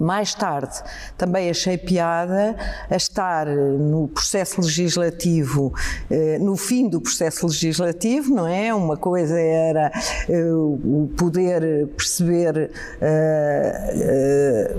Mais 0.00 0.34
tarde, 0.34 0.82
também 1.16 1.48
achei 1.48 1.78
piada 1.78 2.56
a 2.90 2.96
estar 2.96 3.46
no 3.46 4.08
processo 4.08 4.60
legislativo, 4.60 5.72
eh, 6.10 6.38
no 6.40 6.56
fim 6.56 6.88
do 6.88 7.00
processo 7.00 7.46
legislativo, 7.46 8.34
não 8.34 8.48
é? 8.48 8.74
Uma 8.74 8.96
coisa 8.96 9.38
era 9.38 9.92
eh, 10.28 10.52
o 10.52 11.08
poder 11.16 11.86
perceber 11.96 12.72
eh, 13.00 14.74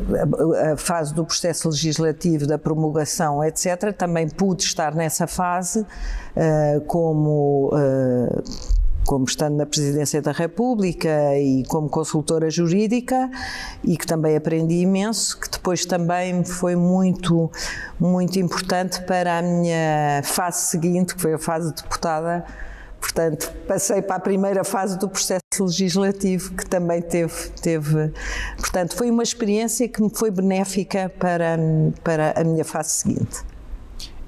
a 0.74 0.78
fase 0.78 1.14
do 1.14 1.24
processo 1.24 1.70
legislativo, 1.70 2.46
da 2.46 2.58
promulgação, 2.58 3.42
etc. 3.44 3.94
Também 3.98 4.28
pude 4.28 4.64
estar 4.64 4.94
nessa 4.94 5.26
fase 5.26 5.86
como 6.86 7.72
como 9.08 9.24
estando 9.24 9.56
na 9.56 9.66
Presidência 9.66 10.22
da 10.22 10.34
República 10.34 11.40
e 11.40 11.64
como 11.70 11.90
consultora 11.90 12.50
jurídica 12.52 13.32
e 13.82 13.96
que 13.98 14.06
também 14.06 14.36
aprendi 14.36 14.82
imenso, 14.82 15.40
que 15.40 15.50
depois 15.50 15.86
também 15.86 16.44
foi 16.44 16.76
muito, 16.76 17.50
muito 17.98 18.38
importante 18.38 19.02
para 19.04 19.40
a 19.40 19.42
minha 19.42 20.22
fase 20.26 20.68
seguinte, 20.68 21.16
que 21.16 21.22
foi 21.22 21.34
a 21.34 21.40
fase 21.40 21.74
de 21.74 21.82
deputada. 21.82 22.46
Portanto, 23.00 23.54
passei 23.66 24.02
para 24.02 24.18
a 24.18 24.20
primeira 24.20 24.66
fase 24.66 25.00
do 25.00 25.08
processo 25.08 25.40
legislativo, 25.62 26.54
que 26.54 26.66
também 26.66 27.02
teve, 27.02 27.50
teve. 27.62 28.12
Portanto, 28.58 28.94
foi 28.94 29.10
uma 29.10 29.24
experiência 29.24 29.88
que 29.88 30.02
me 30.02 30.10
foi 30.14 30.32
benéfica 30.32 31.10
para, 31.18 31.58
para 32.04 32.34
a 32.36 32.44
minha 32.44 32.66
fase 32.66 32.90
seguinte. 32.90 33.57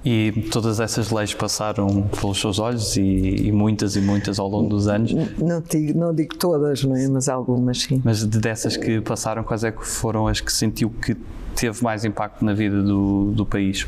E 0.04 0.48
todas 0.50 0.80
essas 0.80 1.12
leis 1.12 1.34
passaram 1.34 2.04
pelos 2.04 2.40
seus 2.40 2.58
olhos 2.58 2.96
e, 2.96 3.02
e, 3.02 3.52
muitas 3.52 3.98
e 3.98 4.02
muitas 4.02 4.40
ao 4.40 4.48
longo 4.48 4.70
dos 4.70 4.88
anos? 4.88 5.14
Não 5.38 5.62
digo, 5.62 6.00
não 6.00 6.16
digo 6.16 6.36
todas, 6.38 6.84
não 6.84 6.96
é? 6.96 7.06
mas 7.10 7.28
algumas 7.28 7.82
sim. 7.82 8.02
Mas 8.04 8.24
dessas 8.24 8.78
que 8.78 9.02
passaram, 9.02 9.44
quais 9.44 9.64
é 9.66 9.72
que 9.72 9.86
foram 9.86 10.28
as 10.28 10.40
que 10.40 10.54
sentiu 10.54 10.90
que 10.90 11.18
teve 11.54 11.84
mais 11.84 12.06
impacto 12.06 12.46
na 12.46 12.54
vida 12.54 12.82
do, 12.82 13.32
do 13.32 13.46
país? 13.46 13.86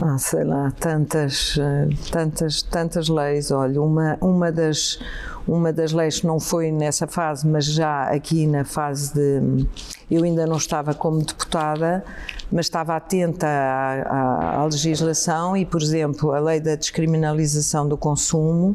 Ah, 0.00 0.18
sei 0.18 0.44
lá, 0.44 0.72
tantas, 0.78 1.56
eh, 1.60 1.88
tantas, 2.10 2.62
tantas 2.62 3.08
leis. 3.08 3.50
Olha, 3.52 3.80
uma, 3.80 4.18
uma 4.20 4.50
das 4.50 4.98
uma 5.48 5.72
das 5.72 5.92
leis 5.92 6.22
não 6.22 6.38
foi 6.38 6.70
nessa 6.70 7.06
fase, 7.06 7.46
mas 7.46 7.64
já 7.64 8.02
aqui 8.02 8.46
na 8.46 8.64
fase 8.64 9.14
de. 9.14 9.66
Eu 10.10 10.24
ainda 10.24 10.46
não 10.46 10.56
estava 10.56 10.94
como 10.94 11.18
deputada, 11.18 12.04
mas 12.50 12.66
estava 12.66 12.96
atenta 12.96 13.46
à, 13.46 14.02
à, 14.02 14.60
à, 14.60 14.64
legislação 14.64 15.56
e, 15.56 15.66
por 15.66 15.82
exemplo, 15.82 16.32
a 16.32 16.38
lei 16.38 16.60
da 16.60 16.74
descriminalização 16.74 17.86
do 17.86 17.96
consumo 17.96 18.74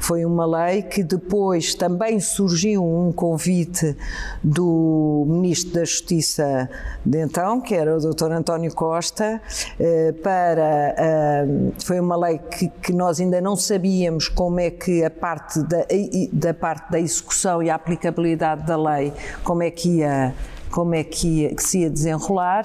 foi 0.00 0.24
uma 0.24 0.44
lei 0.44 0.82
que 0.82 1.02
depois 1.02 1.74
também 1.74 2.18
surgiu 2.18 2.84
um 2.84 3.12
convite 3.12 3.96
do 4.42 5.24
Ministro 5.28 5.74
da 5.74 5.84
Justiça 5.84 6.68
de 7.04 7.18
então, 7.24 7.60
que 7.60 7.74
era 7.74 7.96
o 7.96 8.00
Dr. 8.00 8.32
António 8.32 8.72
Costa, 8.74 9.40
eh, 9.78 10.12
para. 10.22 10.94
Eh, 10.96 11.46
foi 11.84 12.00
uma 12.00 12.16
lei 12.16 12.38
que, 12.38 12.68
que 12.68 12.92
nós 12.92 13.20
ainda 13.20 13.40
não 13.40 13.56
sabíamos 13.56 14.28
como 14.28 14.60
é 14.60 14.70
que 14.70 15.04
a 15.04 15.10
parte 15.10 15.62
da 15.62 15.86
da 16.32 16.54
parte 16.54 16.90
da 16.90 17.00
execução 17.00 17.62
e 17.62 17.70
aplicabilidade 17.70 18.66
da 18.66 18.76
lei, 18.76 19.12
como 19.42 19.62
é 19.62 19.70
que 19.70 19.98
ia, 19.98 20.34
como 20.70 20.94
é 20.94 21.04
que, 21.04 21.42
ia, 21.42 21.54
que 21.54 21.62
se 21.62 21.80
ia 21.80 21.90
desenrolar. 21.90 22.64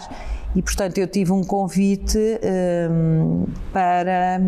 E, 0.55 0.61
portanto, 0.61 0.97
eu 0.97 1.07
tive 1.07 1.31
um 1.31 1.43
convite 1.43 2.17
um, 2.89 3.45
para 3.71 4.41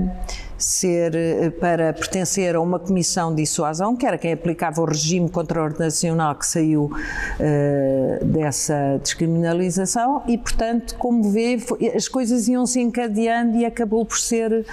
ser 0.63 1.13
para 1.59 1.93
pertencer 1.93 2.55
a 2.55 2.61
uma 2.61 2.79
comissão 2.79 3.33
de 3.33 3.41
dissuasão, 3.41 3.95
que 3.95 4.05
era 4.05 4.17
quem 4.17 4.33
aplicava 4.33 4.81
o 4.81 4.85
regime 4.85 5.29
contraordenacional 5.29 6.35
que 6.35 6.45
saiu 6.45 6.91
uh, 6.91 8.25
dessa 8.25 8.99
descriminalização 9.01 10.23
e, 10.27 10.37
portanto, 10.37 10.95
como 10.97 11.29
vê, 11.31 11.57
as 11.95 12.07
coisas 12.07 12.47
iam 12.47 12.65
se 12.65 12.79
encadeando 12.79 13.57
e 13.57 13.65
acabou 13.65 14.05
por 14.05 14.17
ser, 14.17 14.65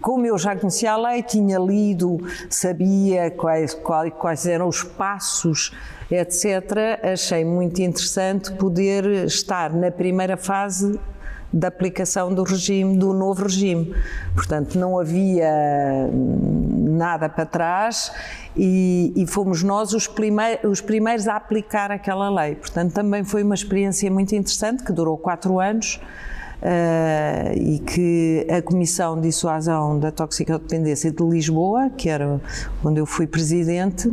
como 0.00 0.26
eu 0.26 0.36
já 0.38 0.56
conhecia 0.56 0.92
a 0.92 0.96
lei, 0.96 1.22
tinha 1.22 1.58
lido, 1.58 2.18
sabia 2.48 3.30
quais, 3.30 3.74
quais, 3.74 4.12
quais 4.14 4.46
eram 4.46 4.68
os 4.68 4.82
passos 4.82 5.72
etc., 6.10 7.00
achei 7.12 7.44
muito 7.44 7.80
interessante 7.80 8.52
poder 8.52 9.04
estar 9.24 9.72
na 9.72 9.90
primeira 9.90 10.36
fase 10.36 10.98
da 11.54 11.68
aplicação 11.68 12.34
do 12.34 12.42
regime, 12.42 12.98
do 12.98 13.12
novo 13.12 13.44
regime. 13.44 13.94
Portanto, 14.34 14.76
não 14.76 14.98
havia 14.98 16.10
nada 16.12 17.28
para 17.28 17.46
trás 17.46 18.12
e, 18.56 19.12
e 19.14 19.26
fomos 19.26 19.62
nós 19.62 19.92
os, 19.92 20.10
os, 20.68 20.80
primeiros 20.80 21.28
a 21.28 21.36
aplicar 21.36 21.92
aquela 21.92 22.28
lei. 22.28 22.56
Portanto, 22.56 22.92
também 22.92 23.22
foi 23.22 23.44
uma 23.44 23.54
experiência 23.54 24.10
muito 24.10 24.34
interessante 24.34 24.82
que 24.82 24.92
durou 24.92 25.16
quatro 25.16 25.60
anos. 25.60 26.00
Uh, 26.62 27.52
e 27.58 27.78
que 27.78 28.46
a 28.48 28.62
Comissão 28.62 29.16
de 29.16 29.28
Dissuasão 29.28 29.98
da 29.98 30.10
Toxicodependência 30.10 31.10
de 31.10 31.22
Lisboa, 31.22 31.90
que 31.90 32.08
era 32.08 32.40
onde 32.82 32.98
eu 32.98 33.04
fui 33.04 33.26
presidente, 33.26 34.10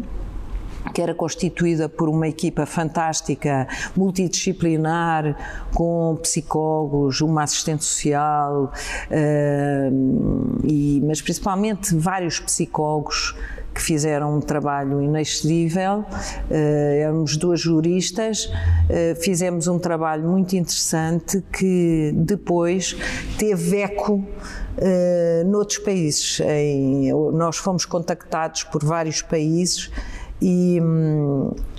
que 0.93 1.01
era 1.01 1.13
constituída 1.13 1.87
por 1.87 2.09
uma 2.09 2.27
equipa 2.27 2.65
fantástica, 2.65 3.67
multidisciplinar, 3.95 5.69
com 5.73 6.17
psicólogos, 6.21 7.21
uma 7.21 7.43
assistente 7.43 7.83
social, 7.83 8.71
uh, 9.09 10.57
e, 10.63 11.01
mas 11.05 11.21
principalmente 11.21 11.95
vários 11.95 12.39
psicólogos 12.39 13.35
que 13.73 13.81
fizeram 13.81 14.37
um 14.37 14.41
trabalho 14.41 15.01
inexcedível, 15.01 15.99
uh, 15.99 16.53
éramos 16.53 17.37
duas 17.37 17.59
juristas, 17.59 18.45
uh, 18.45 19.15
fizemos 19.21 19.67
um 19.67 19.79
trabalho 19.79 20.27
muito 20.27 20.55
interessante 20.55 21.41
que 21.53 22.11
depois 22.13 22.95
teve 23.37 23.77
eco 23.77 24.15
uh, 24.15 25.47
noutros 25.47 25.77
países. 25.79 26.41
Em, 26.41 27.11
nós 27.33 27.57
fomos 27.57 27.85
contactados 27.85 28.63
por 28.63 28.83
vários 28.83 29.21
países 29.21 29.89
e, 30.41 30.81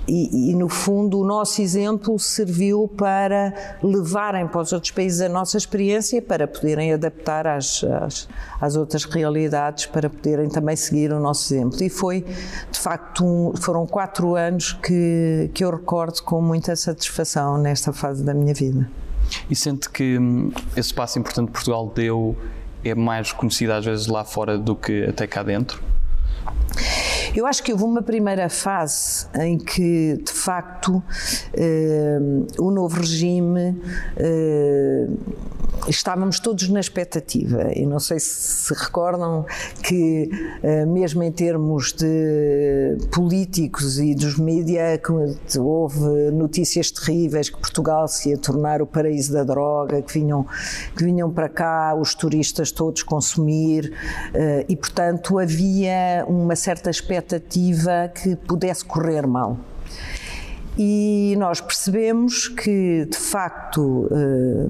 e, 0.07 0.51
e, 0.51 0.55
no 0.55 0.69
fundo, 0.69 1.19
o 1.19 1.25
nosso 1.25 1.61
exemplo 1.61 2.17
serviu 2.17 2.87
para 2.87 3.77
levarem 3.83 4.47
para 4.47 4.61
os 4.61 4.71
outros 4.71 4.91
países 4.91 5.19
a 5.19 5.27
nossa 5.27 5.57
experiência 5.57 6.21
para 6.21 6.47
poderem 6.47 6.93
adaptar 6.93 7.45
às, 7.45 7.83
às, 7.83 8.29
às 8.61 8.75
outras 8.77 9.03
realidades, 9.03 9.85
para 9.85 10.09
poderem 10.09 10.47
também 10.47 10.77
seguir 10.77 11.11
o 11.11 11.19
nosso 11.19 11.53
exemplo. 11.53 11.83
E 11.83 11.89
foi, 11.89 12.25
de 12.71 12.79
facto, 12.79 13.25
um, 13.25 13.53
foram 13.57 13.85
quatro 13.85 14.35
anos 14.35 14.71
que, 14.71 15.51
que 15.53 15.65
eu 15.65 15.71
recordo 15.71 16.21
com 16.23 16.41
muita 16.41 16.73
satisfação 16.75 17.57
nesta 17.57 17.91
fase 17.91 18.23
da 18.23 18.33
minha 18.33 18.53
vida. 18.53 18.89
E 19.49 19.55
sente 19.55 19.89
que 19.89 20.17
hum, 20.17 20.51
esse 20.77 20.93
passo 20.93 21.19
importante 21.19 21.47
que 21.47 21.53
Portugal 21.53 21.91
deu 21.93 22.37
é 22.83 22.95
mais 22.95 23.31
conhecido 23.31 23.73
às 23.73 23.83
vezes 23.83 24.07
lá 24.07 24.23
fora 24.23 24.57
do 24.57 24.75
que 24.75 25.05
até 25.05 25.27
cá 25.27 25.43
dentro? 25.43 25.81
Eu 27.35 27.45
acho 27.45 27.63
que 27.63 27.71
houve 27.71 27.83
uma 27.83 28.01
primeira 28.01 28.49
fase 28.49 29.27
em 29.39 29.57
que, 29.57 30.17
de 30.23 30.31
facto, 30.31 31.01
eh, 31.53 32.19
o 32.59 32.71
novo 32.71 32.99
regime 32.99 33.79
eh, 34.17 35.07
estávamos 35.87 36.39
todos 36.39 36.69
na 36.69 36.79
expectativa 36.79 37.71
e 37.73 37.85
não 37.85 37.99
sei 37.99 38.19
se 38.19 38.63
se 38.63 38.73
recordam 38.73 39.45
que 39.83 40.29
eh, 40.63 40.85
mesmo 40.85 41.21
em 41.21 41.31
termos 41.31 41.91
de 41.91 42.97
políticos 43.11 43.99
e 43.99 44.15
dos 44.15 44.37
mídias 44.37 44.99
houve 45.59 46.31
notícias 46.31 46.89
terríveis 46.91 47.49
que 47.49 47.59
Portugal 47.59 48.07
se 48.07 48.29
ia 48.29 48.37
tornar 48.37 48.81
o 48.81 48.85
paraíso 48.85 49.33
da 49.33 49.43
droga, 49.43 50.01
que 50.01 50.13
vinham, 50.13 50.45
que 50.95 51.03
vinham 51.03 51.29
para 51.29 51.49
cá 51.49 51.95
os 51.95 52.15
turistas 52.15 52.71
todos 52.71 53.03
consumir 53.03 53.93
eh, 54.33 54.65
e 54.69 54.75
portanto 54.75 55.37
havia 55.37 56.25
uma 56.27 56.55
certa 56.55 56.89
expectativa 56.89 58.11
que 58.13 58.35
pudesse 58.35 58.85
correr 58.85 59.27
mal. 59.27 59.57
E 60.77 61.35
nós 61.37 61.61
percebemos 61.61 62.47
que, 62.47 63.05
de 63.05 63.17
facto, 63.17 64.07
uh, 64.09 64.69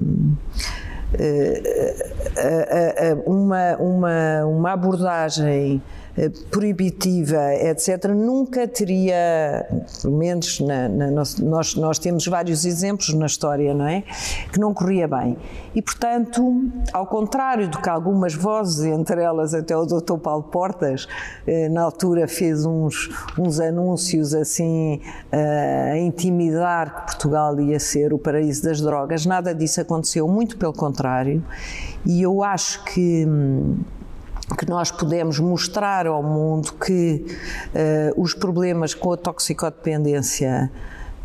uma, 3.25 3.75
uma, 3.77 4.45
uma 4.45 4.71
abordagem 4.71 5.81
eh, 5.81 6.02
proibitiva, 6.51 7.55
etc., 7.55 8.09
nunca 8.09 8.67
teria, 8.67 9.65
pelo 10.01 10.17
menos 10.17 10.59
na, 10.59 10.87
na, 10.87 11.11
nós, 11.11 11.75
nós 11.75 11.97
temos 11.97 12.27
vários 12.27 12.65
exemplos 12.65 13.13
na 13.13 13.25
história, 13.25 13.73
não 13.73 13.87
é? 13.87 14.03
Que 14.51 14.59
não 14.59 14.73
corria 14.73 15.07
bem. 15.07 15.37
E, 15.73 15.81
portanto, 15.81 16.71
ao 16.91 17.07
contrário 17.07 17.67
do 17.67 17.79
que 17.79 17.89
algumas 17.89 18.35
vozes, 18.35 18.85
entre 18.85 19.23
elas 19.23 19.55
até 19.55 19.75
o 19.75 19.85
Dr. 19.85 20.17
Paulo 20.17 20.43
Portas, 20.43 21.07
eh, 21.47 21.67
na 21.69 21.81
altura 21.81 22.27
fez 22.27 22.63
uns, 22.63 23.09
uns 23.37 23.59
anúncios 23.59 24.35
assim 24.35 25.01
eh, 25.31 25.91
a 25.93 25.97
intimidar 25.97 26.95
que 26.95 27.05
Portugal 27.13 27.59
ia 27.59 27.79
ser 27.79 28.13
o 28.13 28.19
paraíso 28.19 28.63
das 28.63 28.79
drogas, 28.79 29.25
nada 29.25 29.53
disso 29.53 29.81
aconteceu, 29.81 30.27
muito 30.27 30.57
pelo 30.57 30.73
contrário. 30.73 31.43
E 32.05 32.21
eu 32.21 32.43
acho 32.43 32.83
que 32.83 33.25
hum, 33.25 33.77
que 34.53 34.69
nós 34.69 34.91
podemos 34.91 35.39
mostrar 35.39 36.07
ao 36.07 36.23
mundo 36.23 36.73
que 36.73 37.25
uh, 38.15 38.21
os 38.21 38.33
problemas 38.33 38.93
com 38.93 39.13
a 39.13 39.17
toxicodependência 39.17 40.71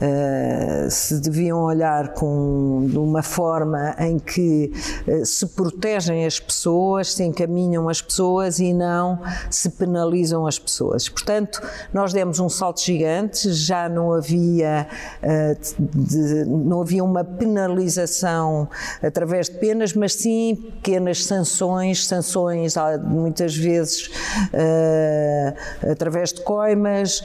Uh, 0.00 0.88
se 0.88 1.18
deviam 1.18 1.60
olhar 1.64 2.12
com, 2.12 2.86
de 2.88 2.96
uma 2.96 3.20
forma 3.20 3.96
em 3.98 4.16
que 4.16 4.72
uh, 5.08 5.26
se 5.26 5.44
protegem 5.44 6.24
as 6.24 6.38
pessoas, 6.38 7.14
se 7.14 7.24
encaminham 7.24 7.88
as 7.88 8.00
pessoas 8.00 8.60
e 8.60 8.72
não 8.72 9.20
se 9.50 9.68
penalizam 9.70 10.46
as 10.46 10.56
pessoas. 10.56 11.08
Portanto, 11.08 11.60
nós 11.92 12.12
demos 12.12 12.38
um 12.38 12.48
salto 12.48 12.80
gigante, 12.80 13.52
já 13.52 13.88
não 13.88 14.12
havia, 14.12 14.86
uh, 15.20 15.76
de, 15.80 16.44
não 16.44 16.80
havia 16.82 17.02
uma 17.02 17.24
penalização 17.24 18.68
através 19.02 19.48
de 19.48 19.56
penas, 19.56 19.94
mas 19.94 20.14
sim 20.14 20.54
pequenas 20.76 21.24
sanções, 21.24 22.06
sanções 22.06 22.74
muitas 23.04 23.56
vezes 23.56 24.08
através 25.90 26.32
de 26.32 26.42
coimas, 26.42 27.24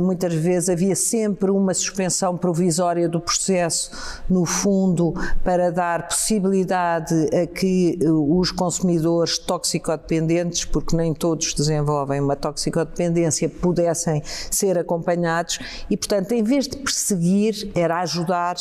muitas 0.00 0.32
vezes 0.34 0.68
havia 0.68 0.94
sempre 0.94 1.50
uma 1.50 1.74
suspensão 1.74 2.11
suspensão 2.12 2.36
provisória 2.36 3.08
do 3.08 3.18
processo, 3.18 3.90
no 4.28 4.44
fundo, 4.44 5.14
para 5.42 5.72
dar 5.72 6.06
possibilidade 6.06 7.14
a 7.34 7.46
que 7.46 7.98
eh, 8.00 8.10
os 8.10 8.50
consumidores 8.50 9.38
toxicodependentes, 9.38 10.64
porque 10.66 10.94
nem 10.94 11.14
todos 11.14 11.54
desenvolvem 11.54 12.20
uma 12.20 12.36
toxicodependência, 12.36 13.48
pudessem 13.48 14.22
ser 14.50 14.78
acompanhados 14.78 15.58
e, 15.88 15.96
portanto, 15.96 16.32
em 16.32 16.42
vez 16.42 16.68
de 16.68 16.76
perseguir, 16.76 17.70
era 17.74 18.00
ajudar. 18.00 18.56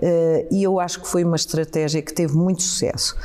Eh, 0.00 0.46
e 0.50 0.62
eu 0.62 0.80
acho 0.80 1.00
que 1.00 1.08
foi 1.08 1.24
uma 1.24 1.36
estratégia 1.36 2.02
que 2.02 2.12
teve 2.12 2.36
muito 2.36 2.62
sucesso. 2.62 3.16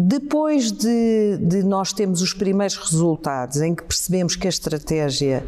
Depois 0.00 0.70
de, 0.70 1.38
de, 1.40 1.64
nós 1.64 1.92
termos 1.92 2.22
os 2.22 2.32
primeiros 2.32 2.76
resultados 2.76 3.60
em 3.60 3.74
que 3.74 3.82
percebemos 3.82 4.36
que 4.36 4.46
a 4.46 4.48
estratégia 4.48 5.44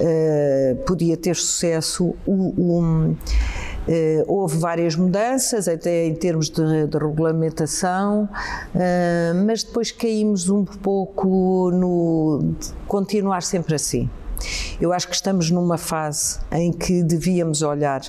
uh, 0.00 0.76
podia 0.84 1.16
ter 1.16 1.36
sucesso, 1.36 2.06
uh, 2.26 3.16
houve 4.26 4.58
várias 4.58 4.96
mudanças, 4.96 5.68
até 5.68 6.04
em 6.04 6.16
termos 6.16 6.50
de, 6.50 6.88
de 6.88 6.98
regulamentação, 6.98 8.28
uh, 8.74 9.46
mas 9.46 9.62
depois 9.62 9.92
caímos 9.92 10.48
um 10.48 10.64
pouco 10.64 11.70
no 11.70 12.56
continuar 12.88 13.44
sempre 13.44 13.76
assim. 13.76 14.10
Eu 14.80 14.92
acho 14.92 15.06
que 15.06 15.14
estamos 15.14 15.48
numa 15.48 15.78
fase 15.78 16.40
em 16.50 16.72
que 16.72 17.04
devíamos 17.04 17.62
olhar 17.62 18.02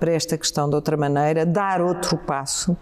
para 0.00 0.12
esta 0.12 0.36
questão 0.36 0.68
de 0.68 0.74
outra 0.74 0.96
maneira, 0.96 1.44
dar 1.44 1.82
outro 1.82 2.16
passo. 2.16 2.76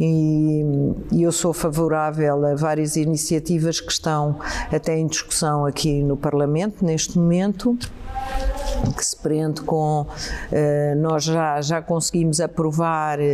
E, 0.00 0.64
e, 1.12 1.22
eu 1.22 1.30
sou 1.30 1.52
favorável 1.52 2.44
a 2.46 2.54
várias 2.54 2.96
iniciativas 2.96 3.78
que 3.78 3.92
estão 3.92 4.40
até 4.72 4.98
em 4.98 5.06
discussão 5.06 5.66
aqui 5.66 6.02
no 6.02 6.16
Parlamento 6.16 6.84
neste 6.84 7.18
momento 7.18 7.78
que 8.96 9.04
se 9.04 9.16
prende 9.16 9.62
com 9.62 10.02
uh, 10.02 10.06
nós 10.96 11.24
já, 11.24 11.60
já 11.60 11.80
conseguimos 11.82 12.40
aprovar 12.40 13.18
uh, 13.20 13.32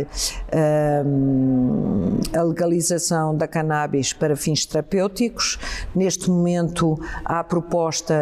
a 2.37 2.41
legalização 2.43 3.35
da 3.35 3.47
cannabis 3.47 4.13
para 4.13 4.35
fins 4.35 4.65
terapêuticos. 4.65 5.59
Neste 5.95 6.29
momento 6.29 6.99
há 7.25 7.39
a 7.39 7.43
proposta 7.43 8.15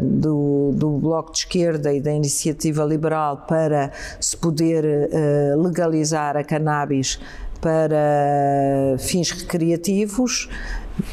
do, 0.00 0.72
do 0.74 0.90
Bloco 0.98 1.32
de 1.32 1.38
Esquerda 1.38 1.92
e 1.92 2.00
da 2.00 2.12
Iniciativa 2.12 2.84
Liberal 2.84 3.44
para 3.48 3.90
se 4.20 4.36
poder 4.36 4.84
uh, 4.84 5.62
legalizar 5.62 6.36
a 6.36 6.44
cannabis 6.44 7.18
para 7.60 8.98
fins 8.98 9.30
recreativos, 9.30 10.50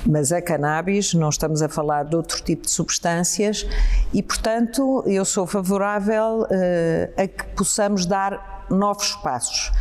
mas 0.05 0.31
a 0.31 0.41
cannabis, 0.41 1.13
não 1.13 1.29
estamos 1.29 1.61
a 1.61 1.69
falar 1.69 2.03
de 2.03 2.15
outro 2.15 2.41
tipo 2.41 2.63
de 2.63 2.71
substâncias 2.71 3.65
e, 4.13 4.21
portanto, 4.21 5.03
eu 5.07 5.25
sou 5.25 5.45
favorável 5.47 6.41
uh, 6.43 7.21
a 7.21 7.27
que 7.27 7.45
possamos 7.55 8.05
dar 8.05 8.65
novos 8.69 9.15
passos. 9.17 9.71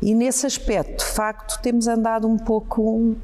E 0.00 0.14
nesse 0.14 0.46
aspecto, 0.46 1.04
de 1.04 1.10
facto, 1.10 1.60
temos 1.60 1.88
andado 1.88 2.28
um 2.28 2.38
pouco, 2.38 3.16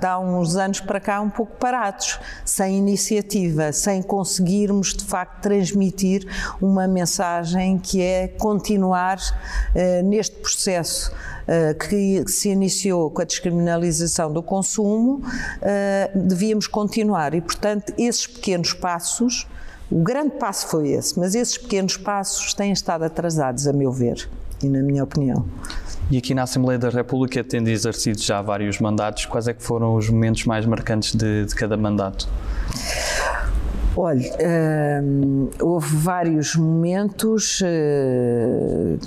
há 0.00 0.18
uns 0.20 0.54
anos 0.54 0.78
para 0.78 1.00
cá, 1.00 1.20
um 1.20 1.28
pouco 1.28 1.56
parados, 1.56 2.20
sem 2.44 2.78
iniciativa, 2.78 3.72
sem 3.72 4.02
conseguirmos, 4.02 4.94
de 4.94 5.04
facto, 5.04 5.42
transmitir 5.42 6.24
uma 6.62 6.86
mensagem 6.86 7.76
que 7.78 8.00
é 8.00 8.28
continuar 8.28 9.18
uh, 9.18 10.02
neste 10.04 10.36
processo 10.36 11.10
uh, 11.12 11.76
que 11.76 12.22
se 12.28 12.50
iniciou 12.50 13.10
com 13.10 13.22
a 13.22 13.24
descriminalização 13.24 14.32
do 14.32 14.44
consumo, 14.44 15.22
uh, 15.24 16.18
devíamos 16.18 16.68
continuar. 16.68 17.34
E, 17.34 17.40
portanto, 17.40 17.92
esses 17.98 18.26
pequenos 18.26 18.72
passos. 18.72 19.46
O 19.88 20.02
grande 20.02 20.30
passo 20.30 20.66
foi 20.66 20.88
esse, 20.88 21.16
mas 21.16 21.36
esses 21.36 21.56
pequenos 21.56 21.96
passos 21.96 22.52
têm 22.52 22.72
estado 22.72 23.04
atrasados, 23.04 23.68
a 23.68 23.72
meu 23.72 23.92
ver 23.92 24.28
e 24.62 24.68
na 24.68 24.82
minha 24.82 25.04
opinião. 25.04 25.46
E 26.08 26.18
aqui 26.18 26.34
na 26.34 26.44
Assembleia 26.44 26.78
da 26.78 26.88
República, 26.88 27.42
tendo 27.42 27.68
exercido 27.68 28.20
já 28.20 28.40
vários 28.40 28.78
mandatos, 28.78 29.26
quais 29.26 29.48
é 29.48 29.52
que 29.52 29.62
foram 29.62 29.96
os 29.96 30.08
momentos 30.08 30.44
mais 30.44 30.64
marcantes 30.64 31.14
de, 31.14 31.44
de 31.44 31.54
cada 31.54 31.76
mandato? 31.76 32.28
Olha, 33.96 34.30
hum, 35.02 35.48
houve 35.60 35.96
vários 35.96 36.54
momentos, 36.54 37.62
uh, 37.62 38.98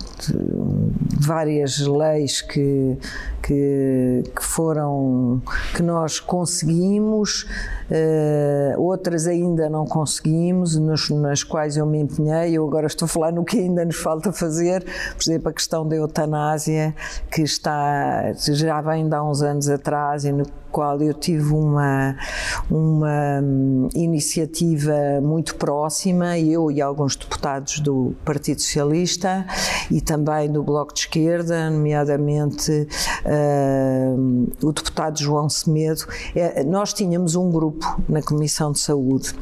várias 1.21 1.77
leis 1.79 2.41
que, 2.41 2.97
que, 3.43 4.23
que, 4.35 4.43
foram 4.43 5.41
que 5.75 5.83
nós 5.83 6.19
conseguimos, 6.19 7.45
uh, 7.89 8.81
outras 8.81 9.27
ainda 9.27 9.69
não 9.69 9.85
conseguimos, 9.85 10.75
nos, 10.75 11.09
nas 11.09 11.43
quais 11.43 11.77
eu 11.77 11.85
me 11.85 11.99
empenhei. 11.99 12.53
Eu 12.53 12.67
agora 12.67 12.87
estou 12.87 13.05
a 13.05 13.09
falar 13.09 13.31
no 13.31 13.43
que 13.43 13.59
ainda 13.59 13.83
nos 13.85 13.97
falta 13.97 14.31
fazer, 14.31 14.83
por 14.83 15.23
exemplo, 15.23 15.49
a 15.49 15.53
questão 15.53 15.87
da 15.87 15.95
eutanásia, 15.95 16.95
que 17.31 17.41
está 17.41 18.33
já 18.33 18.81
vem 18.81 19.07
de 19.07 19.15
há 19.15 19.23
uns 19.23 19.41
anos 19.41 19.69
atrás 19.69 20.25
e 20.25 20.31
no 20.31 20.45
qual 20.71 21.01
eu 21.01 21.13
tive 21.13 21.53
uma, 21.53 22.15
uma 22.69 23.41
hum, 23.41 23.89
iniciativa 23.95 25.19
muito 25.21 25.55
próxima, 25.55 26.37
eu 26.37 26.71
e 26.71 26.81
alguns 26.81 27.15
deputados 27.15 27.79
do 27.79 28.15
Partido 28.23 28.61
Socialista 28.61 29.45
e 29.89 29.99
também 29.99 30.51
do 30.51 30.63
Bloco 30.63 30.93
de 30.93 31.01
Esquerda, 31.01 31.69
nomeadamente 31.69 32.87
uh, 33.25 34.47
o 34.63 34.71
deputado 34.71 35.19
João 35.19 35.49
Semedo. 35.49 36.05
É, 36.35 36.63
nós 36.63 36.93
tínhamos 36.93 37.35
um 37.35 37.49
grupo 37.49 37.78
na 38.07 38.21
Comissão 38.21 38.71
de 38.71 38.79
Saúde 38.79 39.33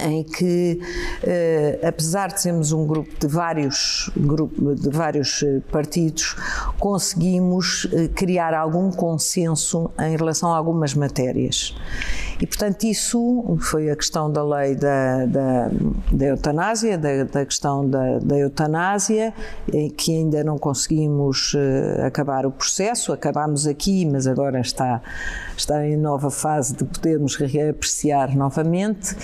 em 0.00 0.22
que, 0.22 0.80
eh, 1.22 1.78
apesar 1.86 2.28
de 2.28 2.40
sermos 2.40 2.72
um 2.72 2.86
grupo 2.86 3.10
de 3.18 3.26
vários, 3.26 4.10
grupo, 4.16 4.74
de 4.74 4.90
vários 4.90 5.42
eh, 5.42 5.60
partidos, 5.70 6.36
conseguimos 6.78 7.88
eh, 7.92 8.08
criar 8.08 8.54
algum 8.54 8.90
consenso 8.90 9.90
em 9.98 10.16
relação 10.16 10.52
a 10.52 10.56
algumas 10.56 10.94
matérias. 10.94 11.74
E, 12.40 12.46
portanto, 12.46 12.84
isso 12.84 13.56
foi 13.60 13.90
a 13.90 13.96
questão 13.96 14.30
da 14.30 14.42
lei 14.42 14.74
da, 14.74 15.24
da, 15.26 15.70
da 16.10 16.26
eutanásia, 16.26 16.98
da, 16.98 17.24
da 17.24 17.46
questão 17.46 17.88
da, 17.88 18.18
da, 18.18 18.36
eutanásia, 18.36 19.32
que 19.96 20.16
ainda 20.16 20.42
não 20.42 20.58
conseguimos 20.58 21.56
acabar 22.04 22.44
o 22.44 22.50
processo, 22.50 23.12
acabámos 23.12 23.68
aqui, 23.68 24.04
mas 24.04 24.26
agora 24.26 24.60
está, 24.60 25.00
está 25.56 25.86
em 25.86 25.96
nova 25.96 26.28
fase 26.28 26.74
de 26.74 26.84
podermos 26.84 27.36
reapreciar 27.36 28.36
novamente. 28.36 29.16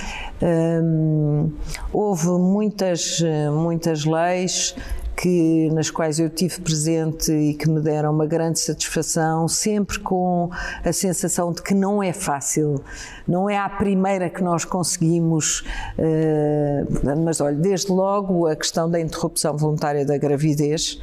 Um, 0.83 1.53
houve 1.93 2.29
muitas, 2.29 3.23
muitas 3.53 4.05
leis 4.05 4.75
que, 5.21 5.69
nas 5.73 5.91
quais 5.91 6.19
eu 6.19 6.31
tive 6.31 6.61
presente 6.63 7.31
e 7.31 7.53
que 7.53 7.69
me 7.69 7.81
deram 7.81 8.11
uma 8.11 8.25
grande 8.25 8.59
satisfação, 8.59 9.47
sempre 9.49 9.99
com 9.99 10.49
a 10.83 10.93
sensação 10.95 11.53
de 11.53 11.63
que 11.63 11.75
não 11.75 12.03
é 12.03 12.11
fácil, 12.11 12.83
não 13.29 13.49
é 13.49 13.59
a 13.59 13.69
primeira 13.69 14.31
que 14.31 14.43
nós 14.43 14.65
conseguimos, 14.65 15.61
uh, 15.99 17.19
mas 17.23 17.39
olha, 17.43 17.57
desde 17.57 17.93
logo 17.93 18.47
a 18.47 18.57
questão 18.57 18.91
da 18.91 18.99
interrupção 18.99 19.55
voluntária 19.59 20.07
da 20.07 20.17
gravidez, 20.17 20.99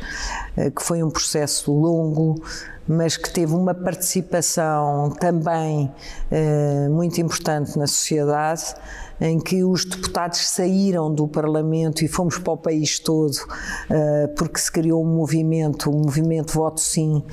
uh, 0.58 0.72
que 0.72 0.82
foi 0.82 1.04
um 1.04 1.12
processo 1.12 1.72
longo, 1.72 2.41
mas 2.88 3.17
que 3.17 3.30
teve 3.30 3.54
uma 3.54 3.76
participação 3.76 5.12
também 5.20 5.91
uh, 6.32 6.89
muito 6.91 7.22
importante 7.22 7.78
na 7.78 7.86
sociedade 7.86 8.74
em 9.19 9.39
que 9.39 9.63
os 9.63 9.86
deputados 9.86 10.39
saíram 10.39 11.13
do 11.13 11.27
Parlamento 11.27 12.03
e 12.03 12.08
fomos 12.08 12.38
para 12.38 12.53
o 12.53 12.58
país 12.58 12.99
todo, 12.99 13.34
uh, 13.36 14.27
porque 14.36 14.60
se 14.60 14.71
criou 14.71 15.03
um 15.03 15.15
movimento, 15.15 15.89
um 15.89 16.01
movimento 16.01 16.53
Voto 16.53 16.80
Sim, 16.80 17.23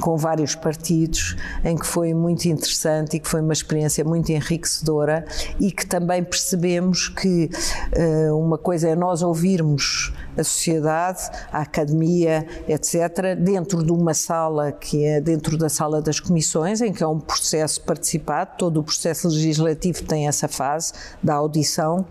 com 0.00 0.16
vários 0.16 0.54
partidos, 0.54 1.36
em 1.64 1.76
que 1.76 1.86
foi 1.86 2.14
muito 2.14 2.46
interessante 2.46 3.16
e 3.16 3.20
que 3.20 3.28
foi 3.28 3.40
uma 3.40 3.52
experiência 3.52 4.04
muito 4.04 4.30
enriquecedora 4.30 5.24
e 5.58 5.70
que 5.70 5.86
também 5.86 6.22
percebemos 6.22 7.08
que 7.08 7.50
uh, 7.96 8.38
uma 8.38 8.58
coisa 8.58 8.88
é 8.88 8.94
nós 8.94 9.22
ouvirmos 9.22 10.12
a 10.36 10.44
sociedade, 10.44 11.30
a 11.50 11.60
academia, 11.60 12.46
etc., 12.66 13.36
dentro 13.38 13.84
de 13.84 13.92
uma 13.92 14.14
sala 14.14 14.72
que 14.72 15.04
é 15.04 15.20
dentro 15.20 15.58
da 15.58 15.68
sala 15.68 16.00
das 16.00 16.18
comissões, 16.20 16.80
em 16.80 16.92
que 16.92 17.02
é 17.02 17.06
um 17.06 17.20
processo 17.20 17.80
participado, 17.82 18.52
todo 18.58 18.80
o 18.80 18.82
processo 18.82 19.28
legislativo 19.28 20.02
tem 20.04 20.28
essa 20.28 20.48
fase 20.48 20.92
da 21.22 21.31
audição, 21.34 22.04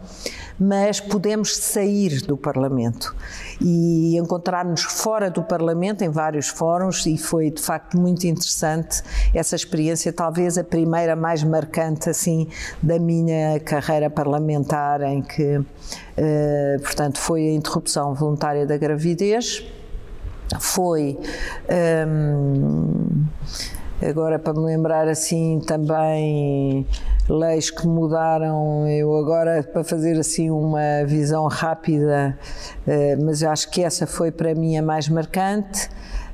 mas 0.60 1.00
podemos 1.00 1.56
sair 1.58 2.22
do 2.22 2.38
Parlamento 2.38 3.16
e 3.60 4.18
encontrar-nos 4.18 4.84
fora 4.84 5.30
do 5.30 5.42
Parlamento 5.42 6.04
em 6.04 6.10
vários 6.10 6.48
fóruns 6.48 7.06
e 7.06 7.18
foi 7.18 7.50
de 7.50 7.62
facto 7.62 8.00
muito 8.00 8.26
interessante 8.26 9.02
essa 9.34 9.56
experiência, 9.56 10.14
talvez 10.14 10.58
a 10.58 10.64
primeira 10.64 11.16
mais 11.16 11.44
marcante 11.44 12.10
assim 12.10 12.48
da 12.82 13.00
minha 13.00 13.60
carreira 13.60 14.10
parlamentar 14.10 15.02
em 15.02 15.22
que, 15.22 15.58
uh, 15.58 15.66
portanto, 16.82 17.20
foi 17.20 17.48
a 17.48 17.54
interrupção 17.54 18.14
voluntária 18.14 18.66
da 18.66 18.78
gravidez, 18.78 19.66
foi 20.60 21.18
um, 22.08 23.26
agora 24.02 24.38
para 24.38 24.54
me 24.54 24.60
lembrar 24.60 25.08
assim 25.08 25.62
também 25.66 26.86
leis 27.30 27.70
que 27.70 27.88
mudaram. 27.88 28.88
Eu 28.88 29.16
agora, 29.16 29.64
para 29.64 29.84
fazer 29.84 30.20
assim 30.20 30.50
uma 30.50 31.06
visão 31.06 31.48
rápida, 31.48 32.38
eh, 32.88 33.16
mas 33.16 33.44
acho 33.44 33.70
que 33.70 33.84
essa 33.84 34.06
foi 34.06 34.32
para 34.32 34.54
mim 34.54 34.78
a 34.78 34.82
mais 34.82 35.08
marcante. 35.08 35.90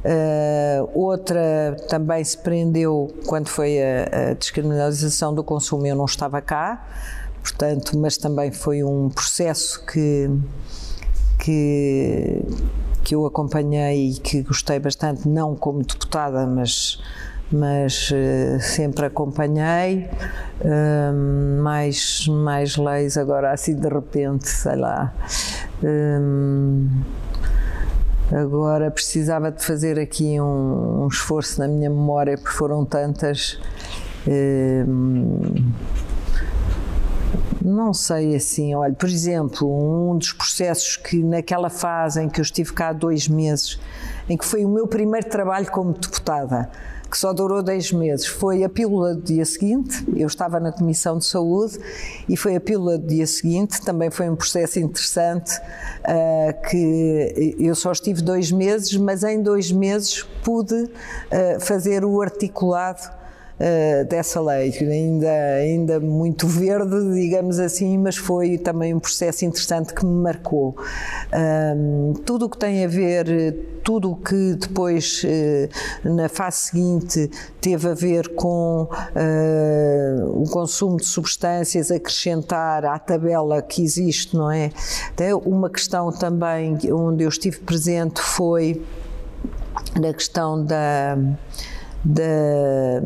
Uh, 0.06 0.90
outra 0.94 1.76
também 1.90 2.24
se 2.24 2.38
prendeu 2.38 3.14
quando 3.26 3.50
foi 3.50 3.78
a, 3.82 4.30
a, 4.30 4.34
descriminalização 4.36 5.34
do 5.34 5.44
consumo, 5.44 5.86
eu 5.86 5.96
não 5.96 6.06
estava 6.06 6.40
cá, 6.40 6.88
portanto, 7.42 7.98
mas 7.98 8.16
também 8.16 8.52
foi 8.52 8.84
um 8.84 9.10
processo 9.10 9.84
que, 9.86 10.30
que, 11.40 12.42
que 13.04 13.16
eu 13.16 13.26
acompanhei 13.26 14.12
e 14.12 14.14
que 14.14 14.44
gostei 14.44 14.80
bastante, 14.80 15.28
não 15.28 15.56
como 15.56 15.80
deputada, 15.80 16.46
mas 16.46 17.02
mas 17.52 18.12
uh, 18.12 18.60
sempre 18.60 19.06
acompanhei 19.06 20.10
uh, 20.62 21.62
mais 21.62 22.28
mais 22.28 22.76
leis 22.76 23.18
agora 23.18 23.52
assim 23.52 23.76
de 23.76 23.88
repente 23.88 24.48
sei 24.48 24.76
lá. 24.76 25.14
Um, 25.84 26.90
agora 28.32 28.92
precisava 28.92 29.52
de 29.52 29.64
fazer 29.64 30.00
aqui 30.00 30.40
um, 30.42 31.04
um, 31.04 31.08
esforço 31.08 31.60
na 31.60 31.68
minha 31.68 31.90
memória 31.90 32.38
porque 32.38 32.52
foram 32.52 32.84
tantas 32.84 33.60
um, 34.28 35.72
não 37.64 37.94
sei 37.94 38.36
assim, 38.36 38.74
olha, 38.76 38.94
por 38.94 39.10
exemplo, 39.10 39.68
um 39.68 40.18
dos 40.18 40.32
processos 40.32 40.96
que 40.96 41.22
naquela 41.22 41.70
fase 41.70 42.22
em 42.22 42.30
que 42.30 42.40
eu 42.40 42.44
estive 42.44 42.72
cá 42.74 42.94
dois 42.94 43.28
meses, 43.28 43.80
em 44.30 44.38
que 44.38 44.46
foi 44.46 44.64
o 44.64 44.70
meu 44.70 44.88
primeiro 44.88 45.28
trabalho 45.28 45.70
como 45.70 45.94
deputada, 45.94 46.70
que 47.10 47.18
só 47.18 47.34
durou 47.34 47.64
10 47.64 47.94
meses. 47.94 48.26
Foi 48.26 48.64
a 48.64 48.70
pílula 48.70 49.16
do 49.16 49.22
dia 49.22 49.46
seguinte, 49.46 50.06
eu 50.16 50.28
estava 50.28 50.60
na 50.60 50.72
Comissão 50.72 51.18
de 51.18 51.26
Saúde 51.26 51.80
e 52.28 52.36
foi 52.36 52.56
a 52.56 52.62
pílula 52.62 52.98
do 52.98 53.08
dia 53.08 53.26
seguinte, 53.26 53.82
também 53.82 54.10
foi 54.10 54.30
um 54.30 54.36
processo 54.36 54.80
interessante, 54.80 55.58
uh, 55.58 56.70
que 56.70 57.56
eu 57.60 57.76
só 57.76 57.92
estive 57.92 58.22
dois 58.22 58.52
meses, 58.52 58.96
mas 58.98 59.24
em 59.24 59.42
dois 59.42 59.72
meses 59.72 60.24
pude 60.44 60.76
uh, 60.76 60.90
fazer 61.60 62.04
o 62.04 62.22
articulado 62.22 63.17
uh, 63.60 64.06
dessa 64.06 64.42
lei, 64.42 64.74
ainda, 64.80 65.30
ainda 65.30 66.00
muito 66.00 66.48
verde, 66.48 67.14
digamos 67.14 67.60
assim, 67.60 67.98
mas 67.98 68.16
foi 68.16 68.58
também 68.58 68.94
um 68.94 69.00
processo 69.00 69.46
interessante 69.46 69.94
que 69.94 70.06
me 70.06 70.22
marcou. 70.22 70.76
Um, 71.34 72.14
tudo 72.26 72.46
o 72.46 72.50
que 72.50 72.58
tem 72.58 72.86
a 72.86 72.88
ver, 72.88 73.80
tudo 73.84 74.12
o 74.12 74.16
que 74.16 74.56
depois, 74.56 75.24
uh, 75.24 76.10
na 76.10 76.30
fase 76.30 76.58
seguinte, 76.58 77.30
teve 77.62 77.90
a 77.90 77.94
ver 77.94 78.30
com 78.36 78.88
uh, 78.90 80.42
o 80.42 80.50
consumo 80.50 80.98
de 80.98 81.06
substâncias, 81.06 81.92
acrescentar 81.92 82.86
à 82.86 82.98
tabela 83.00 83.62
que 83.62 83.84
existe, 83.84 84.36
não 84.36 84.52
é? 84.52 84.72
Até 85.10 85.34
uma 85.34 85.70
questão 85.70 86.12
também 86.12 86.78
onde 86.92 87.24
eu 87.24 87.30
estive 87.30 87.60
presente 87.60 88.22
foi 88.22 88.84
na 90.00 90.14
questão 90.14 90.64
da 90.64 91.18
da, 92.04 93.02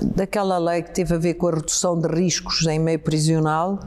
daquela 0.00 0.58
lei 0.58 0.82
que 0.82 0.92
teve 0.92 1.14
a 1.14 1.18
ver 1.18 1.34
com 1.34 1.48
a 1.48 1.50
redução 1.52 1.98
de 1.98 2.08
riscos 2.08 2.66
em 2.66 2.78
meio 2.78 2.98
prisional, 2.98 3.78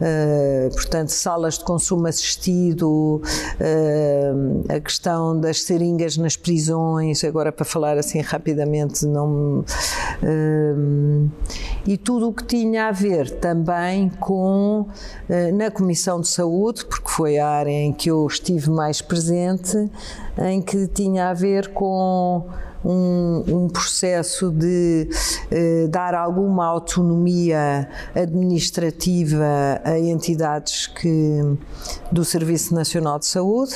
uh, 0.00 0.74
portanto, 0.74 1.08
salas 1.08 1.58
de 1.58 1.64
consumo 1.64 2.06
assistido, 2.06 3.22
uh, 3.22 4.64
a 4.68 4.78
questão 4.80 5.38
das 5.40 5.62
seringas 5.62 6.16
nas 6.16 6.36
prisões, 6.36 7.24
agora 7.24 7.50
para 7.50 7.64
falar 7.64 7.96
assim 7.96 8.20
rapidamente, 8.20 9.06
não, 9.06 9.60
uh, 10.22 11.30
e 11.86 11.96
tudo 11.96 12.28
o 12.28 12.32
que 12.32 12.44
tinha 12.44 12.88
a 12.88 12.92
ver 12.92 13.30
também 13.38 14.10
com, 14.20 14.86
na 15.54 15.70
Comissão 15.70 16.20
de 16.20 16.28
Saúde, 16.28 16.84
porque 16.84 17.08
foi 17.08 17.38
a 17.38 17.48
área 17.48 17.70
em 17.70 17.92
que 17.92 18.10
eu 18.10 18.26
estive 18.26 18.68
mais 18.68 19.00
presente, 19.00 19.90
em 20.38 20.60
que 20.60 20.86
tinha 20.88 21.30
a 21.30 21.34
ver 21.34 21.68
com 21.72 22.44
um, 22.84 23.44
um 23.46 23.68
processo 23.68 24.50
de 24.50 25.08
uh, 25.52 25.88
dar 25.88 26.14
alguma 26.14 26.66
autonomia 26.66 27.88
administrativa 28.14 29.80
a 29.84 29.98
entidades 29.98 30.86
que, 30.86 31.40
do 32.10 32.24
Serviço 32.24 32.74
Nacional 32.74 33.18
de 33.18 33.26
Saúde, 33.26 33.74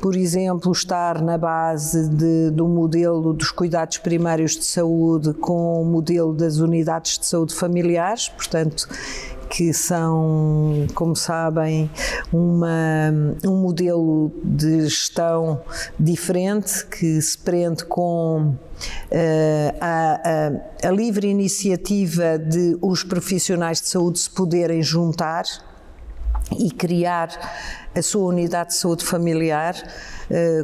por 0.00 0.16
exemplo, 0.16 0.70
estar 0.72 1.22
na 1.22 1.38
base 1.38 2.08
de, 2.08 2.50
do 2.50 2.68
modelo 2.68 3.32
dos 3.32 3.50
cuidados 3.50 3.98
primários 3.98 4.52
de 4.52 4.64
saúde 4.64 5.32
com 5.34 5.80
o 5.80 5.84
modelo 5.84 6.34
das 6.34 6.58
unidades 6.58 7.18
de 7.18 7.26
saúde 7.26 7.54
familiares, 7.54 8.28
portanto, 8.28 8.88
que 9.54 9.72
são, 9.72 10.84
como 10.96 11.14
sabem, 11.14 11.88
uma, 12.32 13.14
um 13.46 13.62
modelo 13.62 14.32
de 14.42 14.82
gestão 14.88 15.62
diferente 15.96 16.84
que 16.86 17.22
se 17.22 17.38
prende 17.38 17.84
com 17.84 18.48
uh, 18.48 18.56
a, 19.80 20.20
a, 20.82 20.88
a 20.88 20.90
livre 20.90 21.28
iniciativa 21.28 22.36
de 22.36 22.76
os 22.82 23.04
profissionais 23.04 23.80
de 23.80 23.90
saúde 23.90 24.18
se 24.18 24.30
poderem 24.30 24.82
juntar 24.82 25.44
e 26.58 26.68
criar 26.72 27.28
a 27.94 28.02
sua 28.02 28.24
unidade 28.24 28.70
de 28.70 28.76
saúde 28.76 29.04
familiar 29.04 29.76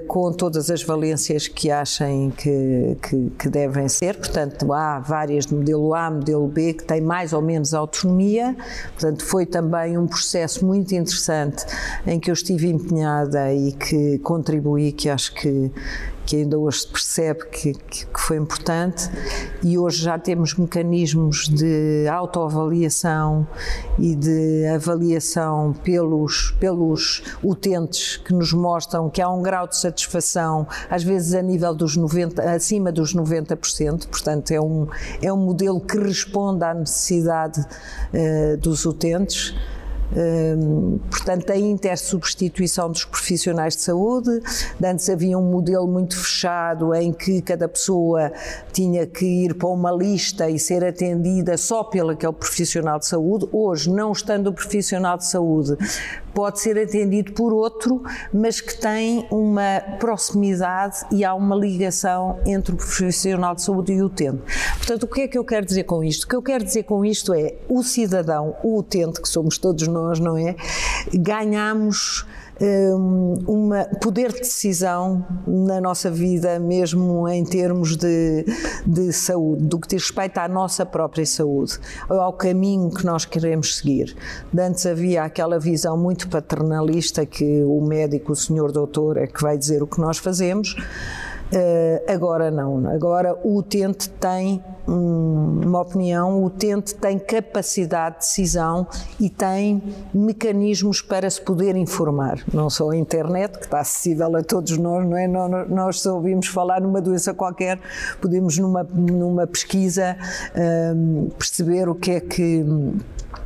com 0.06 0.32
todas 0.32 0.70
as 0.70 0.82
valências 0.82 1.48
que 1.48 1.70
achem 1.70 2.30
que, 2.30 2.96
que, 3.02 3.30
que, 3.38 3.48
devem 3.48 3.88
ser. 3.88 4.16
Portanto, 4.16 4.72
há 4.72 4.98
várias 4.98 5.46
de 5.46 5.54
modelo 5.54 5.94
A, 5.94 6.10
modelo 6.10 6.46
B, 6.46 6.74
que 6.74 6.84
têm 6.84 7.00
mais 7.00 7.32
ou 7.32 7.42
menos 7.42 7.74
autonomia. 7.74 8.56
Portanto, 8.92 9.24
foi 9.24 9.46
também 9.46 9.98
um 9.98 10.06
processo 10.06 10.64
muito 10.64 10.94
interessante 10.94 11.64
em 12.06 12.18
que 12.18 12.30
eu 12.30 12.34
estive 12.34 12.68
empenhada 12.68 13.52
e 13.52 13.72
que 13.72 14.18
contribuí, 14.18 14.92
que 14.92 15.08
acho 15.08 15.34
que 15.34 15.70
que 16.30 16.36
ainda 16.36 16.56
hoje 16.56 16.82
se 16.82 16.86
percebe 16.86 17.44
que, 17.46 17.72
que, 17.72 18.06
que, 18.06 18.20
foi 18.20 18.36
importante 18.36 19.10
e 19.64 19.76
hoje 19.76 20.04
já 20.04 20.16
temos 20.16 20.54
mecanismos 20.54 21.48
de 21.48 22.06
autoavaliação 22.08 23.48
e 23.98 24.14
de 24.14 24.64
avaliação 24.66 25.72
pelos, 25.82 26.52
pelos 26.60 27.24
utentes 27.42 28.16
que 28.16 28.32
nos 28.32 28.52
mostram 28.52 29.10
que 29.10 29.20
há 29.20 29.28
um 29.28 29.42
grau 29.50 29.66
de 29.66 29.76
satisfação, 29.76 30.64
às 30.88 31.02
vezes 31.02 31.34
a 31.34 31.42
nível 31.42 31.74
dos 31.74 31.96
90, 31.96 32.40
acima 32.52 32.92
dos 32.92 33.14
90%, 33.14 34.06
portanto 34.06 34.52
é 34.52 34.60
um, 34.60 34.86
é 35.20 35.32
um 35.32 35.36
modelo 35.36 35.80
que 35.80 35.98
responde 35.98 36.62
à 36.64 36.72
necessidade 36.72 37.60
uh, 37.60 38.56
dos 38.58 38.86
utentes 38.86 39.52
portanto, 41.10 41.50
a 41.50 41.56
intersubstituição 41.56 42.90
dos 42.90 43.04
profissionais 43.04 43.76
de 43.76 43.82
saúde. 43.82 44.30
Antes 44.82 45.08
havia 45.08 45.38
um 45.38 45.50
modelo 45.50 45.86
muito 45.86 46.16
fechado 46.16 46.94
em 46.94 47.12
que 47.12 47.40
cada 47.42 47.68
pessoa 47.68 48.32
tinha 48.72 49.06
que 49.06 49.24
ir 49.24 49.54
para 49.54 49.68
uma 49.68 49.92
lista 49.92 50.50
e 50.50 50.58
ser 50.58 50.84
atendida 50.84 51.56
só 51.56 51.84
pelo 51.84 52.10
aquele 52.10 52.32
profissional 52.32 52.98
de 52.98 53.06
saúde. 53.06 53.48
Hoje, 53.52 53.90
não 53.90 54.12
estando 54.12 54.48
o 54.48 54.52
profissional 54.52 55.16
de 55.16 55.26
saúde, 55.26 55.76
pode 56.34 56.60
ser 56.60 56.78
atendido 56.78 57.32
por 57.32 57.52
outro, 57.52 58.02
mas 58.32 58.60
que 58.60 58.76
tem 58.76 59.26
uma 59.30 59.80
proximidade 59.98 61.04
e 61.10 61.24
há 61.24 61.34
uma 61.34 61.56
ligação 61.56 62.38
entre 62.46 62.74
o 62.74 62.76
profissional 62.76 63.54
de 63.54 63.62
saúde 63.62 63.92
e 63.92 64.02
o 64.02 64.06
utente. 64.06 64.42
Portanto, 64.78 65.04
o 65.04 65.06
que 65.06 65.22
é 65.22 65.28
que 65.28 65.38
eu 65.38 65.44
quero 65.44 65.66
dizer 65.66 65.84
com 65.84 66.02
isto? 66.02 66.24
O 66.24 66.28
que 66.28 66.36
eu 66.36 66.42
quero 66.42 66.64
dizer 66.64 66.84
com 66.84 67.04
isto 67.04 67.34
é 67.34 67.54
o 67.68 67.82
cidadão, 67.82 68.56
o 68.62 68.78
utente, 68.78 69.20
que 69.20 69.28
somos 69.28 69.58
todos 69.58 69.86
nós, 69.88 70.18
não 70.18 70.36
é? 70.36 70.56
Ganhamos 71.12 72.26
um, 72.60 73.70
poder 74.00 74.32
de 74.32 74.40
decisão 74.40 75.24
na 75.46 75.80
nossa 75.80 76.10
vida, 76.10 76.58
mesmo 76.58 77.26
em 77.28 77.44
termos 77.44 77.96
de, 77.96 78.44
de 78.86 79.12
saúde, 79.12 79.64
do 79.64 79.78
que 79.78 79.88
diz 79.88 80.02
respeito 80.02 80.38
à 80.38 80.48
nossa 80.48 80.84
própria 80.84 81.24
saúde, 81.24 81.78
ao 82.08 82.32
caminho 82.32 82.90
que 82.90 83.04
nós 83.04 83.24
queremos 83.24 83.78
seguir. 83.78 84.14
Antes 84.56 84.84
havia 84.84 85.24
aquela 85.24 85.58
visão 85.58 85.96
muito 85.96 86.28
paternalista 86.28 87.24
que 87.24 87.62
o 87.64 87.80
médico, 87.80 88.32
o 88.32 88.36
senhor 88.36 88.72
doutor, 88.72 89.16
é 89.16 89.26
que 89.26 89.40
vai 89.42 89.56
dizer 89.56 89.82
o 89.82 89.86
que 89.86 90.00
nós 90.00 90.18
fazemos. 90.18 90.76
Uh, 91.52 92.12
agora 92.12 92.48
não. 92.48 92.86
Agora 92.88 93.36
o 93.42 93.56
utente 93.56 94.08
tem 94.08 94.62
um, 94.86 95.60
uma 95.64 95.80
opinião, 95.80 96.40
o 96.40 96.46
utente 96.46 96.94
tem 96.94 97.18
capacidade 97.18 98.16
de 98.16 98.20
decisão 98.22 98.86
e 99.18 99.28
tem 99.28 99.82
mecanismos 100.12 101.00
para 101.00 101.28
se 101.28 101.40
poder 101.40 101.76
informar. 101.76 102.42
Não 102.52 102.68
só 102.68 102.90
a 102.90 102.96
internet, 102.96 103.58
que 103.58 103.64
está 103.64 103.80
acessível 103.80 104.36
a 104.36 104.42
todos 104.42 104.76
nós, 104.78 105.06
não 105.06 105.16
é? 105.16 105.26
Nós, 105.26 106.00
só 106.00 106.14
ouvimos 106.14 106.46
falar 106.46 106.80
numa 106.80 107.00
doença 107.00 107.34
qualquer, 107.34 107.78
podemos 108.20 108.58
numa, 108.58 108.82
numa 108.82 109.46
pesquisa 109.46 110.16
uh, 110.54 111.30
perceber 111.32 111.88
o 111.88 111.94
que 111.94 112.12
é 112.12 112.20
que 112.20 112.64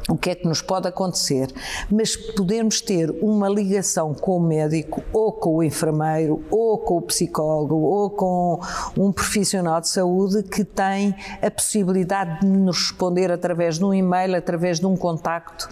o 0.09 0.16
que 0.16 0.31
é 0.31 0.35
que 0.35 0.47
nos 0.47 0.61
pode 0.61 0.87
acontecer, 0.87 1.49
mas 1.90 2.14
podemos 2.14 2.81
ter 2.81 3.11
uma 3.23 3.49
ligação 3.49 4.12
com 4.12 4.37
o 4.37 4.40
médico, 4.40 5.03
ou 5.12 5.33
com 5.33 5.57
o 5.57 5.62
enfermeiro, 5.62 6.44
ou 6.51 6.79
com 6.79 6.99
o 6.99 7.03
psicólogo, 7.03 7.75
ou 7.75 8.11
com 8.11 8.61
um 8.99 9.11
profissional 9.11 9.81
de 9.81 9.88
saúde 9.88 10.42
que 10.42 10.62
tem 10.62 11.14
a 11.43 11.51
possibilidade 11.51 12.41
de 12.41 12.47
nos 12.47 12.89
responder 12.89 13.31
através 13.31 13.79
de 13.79 13.85
um 13.85 13.93
e-mail, 13.93 14.37
através 14.37 14.81
de 14.81 14.87
um 14.87 14.97
contacto 14.97 15.69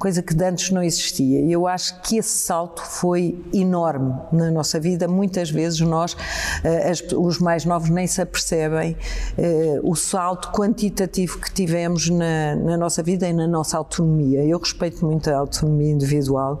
coisa 0.00 0.22
que 0.22 0.42
antes 0.42 0.70
não 0.70 0.82
existia. 0.82 1.40
E 1.42 1.52
eu 1.52 1.66
acho 1.66 2.00
que 2.00 2.16
esse 2.16 2.38
salto 2.38 2.82
foi 2.82 3.38
enorme 3.52 4.14
na 4.32 4.50
nossa 4.50 4.80
vida. 4.80 5.06
Muitas 5.06 5.50
vezes 5.50 5.78
nós, 5.80 6.16
eh, 6.64 6.90
os 7.14 7.38
mais 7.38 7.66
novos, 7.66 7.90
nem 7.90 8.06
se 8.06 8.22
apercebem 8.22 8.96
eh, 9.36 9.78
o 9.82 9.94
salto 9.94 10.50
quantitativo 10.52 11.38
que 11.38 11.52
tivemos 11.52 12.08
na, 12.08 12.56
na 12.56 12.76
nossa 12.78 13.02
vida 13.02 13.28
e 13.28 13.32
na 13.34 13.46
nossa 13.46 13.76
autonomia. 13.76 14.42
Eu 14.42 14.58
respeito 14.58 15.04
muito 15.04 15.28
a 15.28 15.36
autonomia 15.36 15.92
individual 15.92 16.58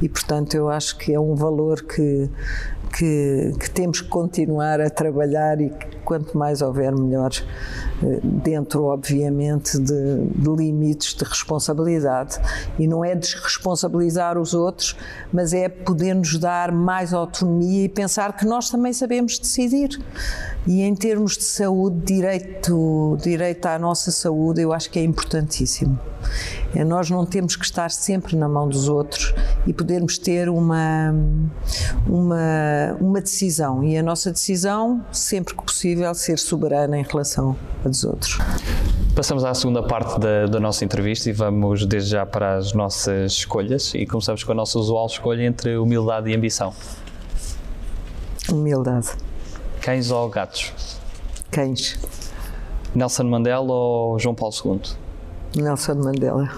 e, 0.00 0.08
portanto, 0.08 0.54
eu 0.54 0.70
acho 0.70 0.96
que 0.96 1.12
é 1.12 1.20
um 1.20 1.34
valor 1.34 1.82
que 1.82 2.30
que, 2.88 3.52
que, 3.58 3.70
temos 3.70 4.00
que 4.00 4.08
continuar 4.08 4.80
a 4.80 4.90
trabalhar 4.90 5.60
e 5.60 5.70
que 5.70 5.96
quanto 6.04 6.36
mais 6.38 6.62
houver 6.62 6.94
melhor, 6.96 7.30
eh, 8.02 8.20
dentro 8.22 8.84
obviamente 8.84 9.78
de, 9.78 10.24
de, 10.24 10.56
limites 10.56 11.14
de 11.14 11.24
responsabilidade. 11.24 12.38
E 12.78 12.86
não 12.86 13.04
é 13.04 13.14
desresponsabilizar 13.14 14.38
os 14.38 14.54
outros, 14.54 14.96
mas 15.32 15.52
é 15.52 15.68
poder-nos 15.68 16.38
dar 16.38 16.72
mais 16.72 17.12
autonomia 17.12 17.84
e 17.84 17.88
pensar 17.88 18.36
que 18.36 18.46
nós 18.46 18.70
também 18.70 18.92
sabemos 18.92 19.38
decidir. 19.38 20.00
E 20.66 20.82
em 20.82 20.94
termos 20.94 21.36
de 21.36 21.44
saúde, 21.44 22.00
direito, 22.04 23.16
direito 23.22 23.66
à 23.66 23.78
nossa 23.78 24.10
saúde, 24.10 24.62
eu 24.62 24.72
acho 24.72 24.90
que 24.90 24.98
é 24.98 25.02
importantíssimo. 25.02 25.98
É, 26.74 26.84
nós 26.84 27.08
não 27.08 27.24
temos 27.24 27.56
que 27.56 27.64
estar 27.64 27.90
sempre 27.90 28.36
na 28.36 28.48
mão 28.48 28.68
dos 28.68 28.88
outros 28.88 29.34
e 29.66 29.72
podermos 29.72 30.18
ter 30.18 30.48
uma, 30.48 31.14
uma, 32.06 32.96
uma 33.00 33.20
decisão. 33.20 33.82
E 33.82 33.96
a 33.96 34.02
nossa 34.02 34.30
decisão, 34.30 35.04
sempre 35.10 35.54
que 35.54 35.64
possível, 35.64 36.14
ser 36.14 36.38
soberana 36.38 36.98
em 36.98 37.02
relação 37.02 37.56
a 37.84 37.88
dos 37.88 38.04
outros. 38.04 38.38
Passamos 39.14 39.44
à 39.44 39.54
segunda 39.54 39.82
parte 39.82 40.20
da, 40.20 40.46
da, 40.46 40.60
nossa 40.60 40.84
entrevista 40.84 41.28
e 41.28 41.32
vamos 41.32 41.84
desde 41.86 42.10
já 42.10 42.26
para 42.26 42.56
as 42.56 42.72
nossas 42.72 43.32
escolhas 43.32 43.92
e 43.94 44.06
começamos 44.06 44.44
com 44.44 44.52
a 44.52 44.54
nossa 44.54 44.78
usual 44.78 45.06
escolha 45.06 45.44
entre 45.44 45.76
humildade 45.76 46.30
e 46.30 46.36
ambição. 46.36 46.72
Humildade. 48.50 49.08
Cães 49.80 50.10
ou 50.10 50.28
gatos? 50.28 50.72
Cães. 51.50 51.98
Nelson 52.94 53.24
Mandela 53.24 53.72
ou 53.72 54.18
João 54.18 54.34
Paulo 54.34 54.54
II? 54.64 55.07
Nelson 55.56 55.94
Mandela. 55.94 56.50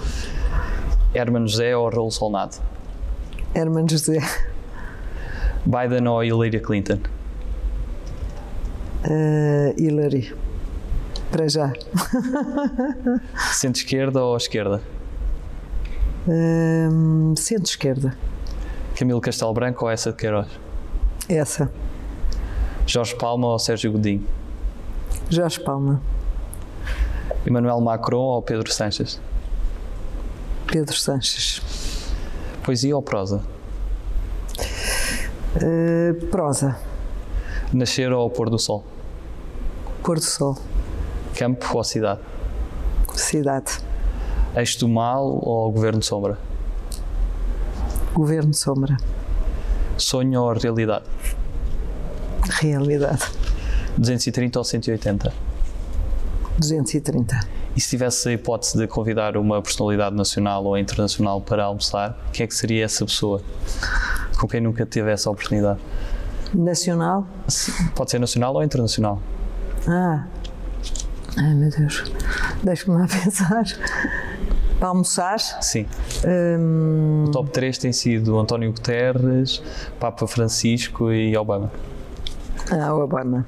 Herman 1.14 1.46
José 1.46 1.76
ou 1.76 1.88
Raul 1.88 2.11
Solnado? 2.11 2.57
Herman 3.55 3.87
José. 3.88 4.18
Biden 5.64 6.09
ou 6.09 6.24
Hillary 6.24 6.61
Clinton? 6.61 7.00
Uh, 9.05 9.81
Hillary. 9.81 10.35
Para 11.31 11.48
já. 11.48 11.72
Centro-esquerda 13.53 14.22
ou 14.22 14.37
esquerda? 14.37 14.83
Uh, 16.26 17.35
Centro-esquerda. 17.37 18.16
Camilo 18.96 19.20
Castelo 19.20 19.53
Branco 19.55 19.85
ou 19.85 19.90
essa 19.90 20.11
de 20.11 20.16
Queiroz? 20.16 20.48
Essa. 21.29 21.70
Jorge 22.87 23.14
Palma 23.16 23.46
ou 23.48 23.59
Sérgio 23.59 23.92
Godinho? 23.92 24.26
Jorge 25.31 25.61
Palma. 25.61 26.03
Emmanuel 27.46 27.81
Macron 27.81 28.18
ou 28.18 28.42
Pedro 28.42 28.70
Sanches? 28.72 29.20
Pedro 30.66 30.94
Sanches. 30.94 31.61
Poesia 32.62 32.94
ou 32.94 33.03
prosa? 33.03 33.42
Uh, 35.57 36.26
prosa. 36.26 36.76
Nascer 37.72 38.12
ou 38.12 38.29
pôr 38.29 38.50
do 38.50 38.59
sol? 38.59 38.85
Pôr 40.03 40.16
do 40.16 40.24
sol. 40.24 40.57
Campo 41.35 41.76
ou 41.76 41.83
cidade? 41.83 42.20
Cidade. 43.14 43.79
Eixo 44.55 44.81
do 44.81 44.88
mal 44.88 45.24
ou 45.24 45.72
governo 45.72 46.00
de 46.00 46.07
sombra? 46.07 46.38
Governo 48.12 48.50
de 48.50 48.57
sombra. 48.59 48.96
Sonho 49.96 50.42
ou 50.42 50.53
realidade? 50.53 51.05
Realidade. 52.61 53.22
230 53.96 54.59
ou 54.59 54.64
180? 54.64 55.49
230. 56.61 57.40
E 57.75 57.81
se 57.81 57.90
tivesse 57.90 58.29
a 58.29 58.33
hipótese 58.33 58.77
de 58.77 58.87
convidar 58.87 59.37
uma 59.37 59.62
personalidade 59.62 60.14
nacional 60.14 60.64
ou 60.64 60.77
internacional 60.77 61.40
para 61.40 61.64
almoçar, 61.64 62.18
quem 62.33 62.44
é 62.44 62.46
que 62.46 62.55
seria 62.55 62.85
essa 62.85 63.05
pessoa? 63.05 63.42
Com 64.38 64.46
quem 64.46 64.61
nunca 64.61 64.85
teve 64.85 65.11
essa 65.11 65.31
oportunidade? 65.31 65.81
Nacional? 66.55 67.27
Pode 67.94 68.11
ser 68.11 68.18
nacional 68.18 68.55
ou 68.55 68.62
internacional. 68.62 69.20
Ah, 69.88 70.27
ai 71.37 71.55
meu 71.55 71.70
Deus, 71.70 72.05
deixa-me 72.62 72.99
lá 72.99 73.07
pensar. 73.09 73.64
Para 74.79 74.88
almoçar? 74.88 75.38
Sim. 75.38 75.87
Hum... 76.27 77.25
O 77.29 77.31
top 77.31 77.51
3 77.51 77.77
tem 77.79 77.92
sido 77.92 78.38
António 78.38 78.73
Guterres, 78.73 79.62
Papa 79.99 80.27
Francisco 80.27 81.12
e 81.12 81.37
Obama. 81.37 81.70
Ah, 82.70 82.94
Obama. 82.94 83.46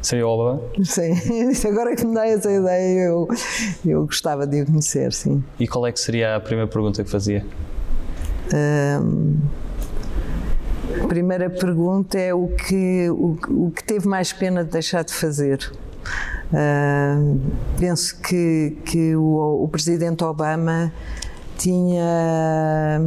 Seria 0.00 0.26
Obama? 0.26 0.60
Sim, 0.84 1.12
agora 1.68 1.96
que 1.96 2.04
me 2.06 2.14
dá 2.14 2.26
essa 2.26 2.50
ideia, 2.50 3.00
eu, 3.00 3.28
eu 3.84 4.06
gostava 4.06 4.46
de 4.46 4.62
o 4.62 4.66
conhecer, 4.66 5.12
sim. 5.12 5.42
E 5.58 5.66
qual 5.66 5.86
é 5.86 5.92
que 5.92 5.98
seria 5.98 6.36
a 6.36 6.40
primeira 6.40 6.70
pergunta 6.70 7.02
que 7.02 7.10
fazia? 7.10 7.44
Um, 8.54 9.36
a 11.02 11.06
primeira 11.06 11.50
pergunta 11.50 12.18
é 12.18 12.32
o 12.32 12.48
que, 12.48 13.10
o, 13.10 13.38
o 13.66 13.70
que 13.70 13.82
teve 13.84 14.06
mais 14.06 14.32
pena 14.32 14.64
de 14.64 14.70
deixar 14.70 15.02
de 15.02 15.12
fazer. 15.12 15.70
Uh, 16.52 17.38
penso 17.78 18.18
que, 18.20 18.78
que 18.84 19.14
o, 19.16 19.64
o 19.64 19.68
presidente 19.68 20.24
Obama 20.24 20.92
tinha 21.58 23.00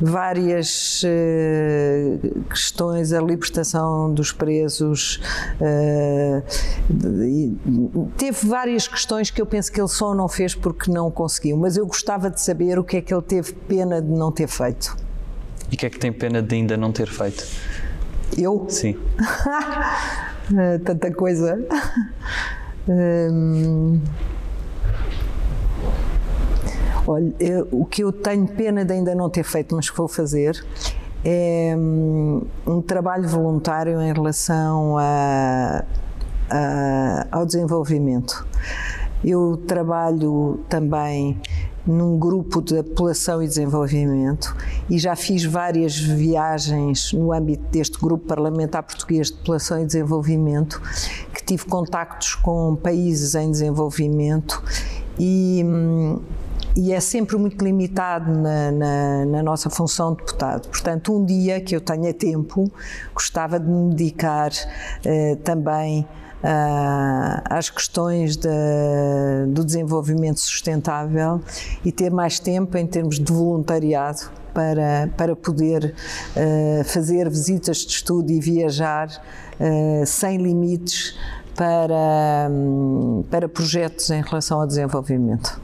várias 0.00 1.02
uh, 1.02 2.44
questões, 2.48 3.12
a 3.12 3.20
libertação 3.20 4.12
dos 4.12 4.32
presos, 4.32 5.20
uh, 5.60 6.42
teve 8.16 8.46
várias 8.46 8.86
questões 8.86 9.30
que 9.30 9.40
eu 9.40 9.46
penso 9.46 9.72
que 9.72 9.80
ele 9.80 9.88
só 9.88 10.14
não 10.14 10.28
fez 10.28 10.54
porque 10.54 10.90
não 10.90 11.10
conseguiu, 11.10 11.56
mas 11.56 11.76
eu 11.76 11.86
gostava 11.86 12.30
de 12.30 12.40
saber 12.40 12.78
o 12.78 12.84
que 12.84 12.98
é 12.98 13.00
que 13.00 13.12
ele 13.12 13.22
teve 13.22 13.52
pena 13.52 14.00
de 14.00 14.08
não 14.08 14.30
ter 14.30 14.48
feito. 14.48 14.96
E 15.70 15.74
o 15.74 15.78
que 15.78 15.86
é 15.86 15.90
que 15.90 15.98
tem 15.98 16.12
pena 16.12 16.42
de 16.42 16.54
ainda 16.54 16.76
não 16.76 16.92
ter 16.92 17.08
feito? 17.08 17.44
Eu? 18.36 18.66
Sim. 18.68 18.96
Tanta 20.84 21.12
coisa. 21.12 21.58
Hum... 22.88 24.00
Olha, 27.06 27.32
o 27.70 27.84
que 27.84 28.02
eu 28.02 28.10
tenho 28.10 28.46
pena 28.48 28.84
de 28.84 28.92
ainda 28.92 29.14
não 29.14 29.30
ter 29.30 29.44
feito, 29.44 29.76
mas 29.76 29.88
que 29.88 29.96
vou 29.96 30.08
fazer, 30.08 30.64
é 31.24 31.74
um, 31.76 32.42
um 32.66 32.82
trabalho 32.82 33.28
voluntário 33.28 34.00
em 34.00 34.12
relação 34.12 34.96
a, 34.98 35.84
a, 36.50 37.26
ao 37.30 37.46
desenvolvimento. 37.46 38.46
Eu 39.24 39.56
trabalho 39.66 40.60
também 40.68 41.40
num 41.86 42.18
grupo 42.18 42.60
de 42.60 42.82
população 42.82 43.40
e 43.40 43.46
desenvolvimento 43.46 44.56
e 44.90 44.98
já 44.98 45.14
fiz 45.14 45.44
várias 45.44 45.96
viagens 45.96 47.12
no 47.12 47.32
âmbito 47.32 47.62
deste 47.70 47.98
grupo 48.00 48.26
parlamentar 48.26 48.82
português 48.82 49.28
de 49.28 49.34
população 49.34 49.80
e 49.80 49.86
desenvolvimento, 49.86 50.82
que 51.32 51.44
tive 51.44 51.64
contactos 51.66 52.34
com 52.34 52.74
países 52.74 53.36
em 53.36 53.50
desenvolvimento 53.50 54.60
e 55.18 55.62
hum, 55.64 56.20
e 56.76 56.92
é 56.92 57.00
sempre 57.00 57.36
muito 57.38 57.64
limitado 57.64 58.30
na, 58.30 58.70
na, 58.70 59.24
na, 59.24 59.42
nossa 59.42 59.70
função 59.70 60.12
de 60.12 60.18
deputado. 60.18 60.68
Portanto, 60.68 61.16
um 61.16 61.24
dia 61.24 61.58
que 61.60 61.74
eu 61.74 61.80
tenha 61.80 62.12
tempo, 62.12 62.70
gostava 63.14 63.58
de 63.58 63.66
me 63.66 63.94
dedicar 63.94 64.50
eh, 65.04 65.36
também 65.42 66.06
uh, 66.42 67.42
às 67.44 67.70
questões 67.70 68.36
de, 68.36 68.48
do 69.48 69.64
desenvolvimento 69.64 70.40
sustentável 70.40 71.40
e 71.84 71.90
ter 71.90 72.10
mais 72.10 72.38
tempo 72.38 72.76
em 72.76 72.86
termos 72.86 73.18
de 73.18 73.32
voluntariado 73.32 74.30
para, 74.52 75.10
para 75.16 75.36
poder 75.36 75.94
uh, 76.36 76.84
fazer 76.84 77.28
visitas 77.28 77.78
de 77.78 77.92
estudo 77.92 78.30
e 78.30 78.40
viajar 78.40 79.08
uh, 79.08 80.06
sem 80.06 80.38
limites 80.38 81.18
para, 81.54 82.50
um, 82.50 83.24
para 83.30 83.48
projetos 83.48 84.10
em 84.10 84.22
relação 84.22 84.60
ao 84.60 84.66
desenvolvimento. 84.66 85.58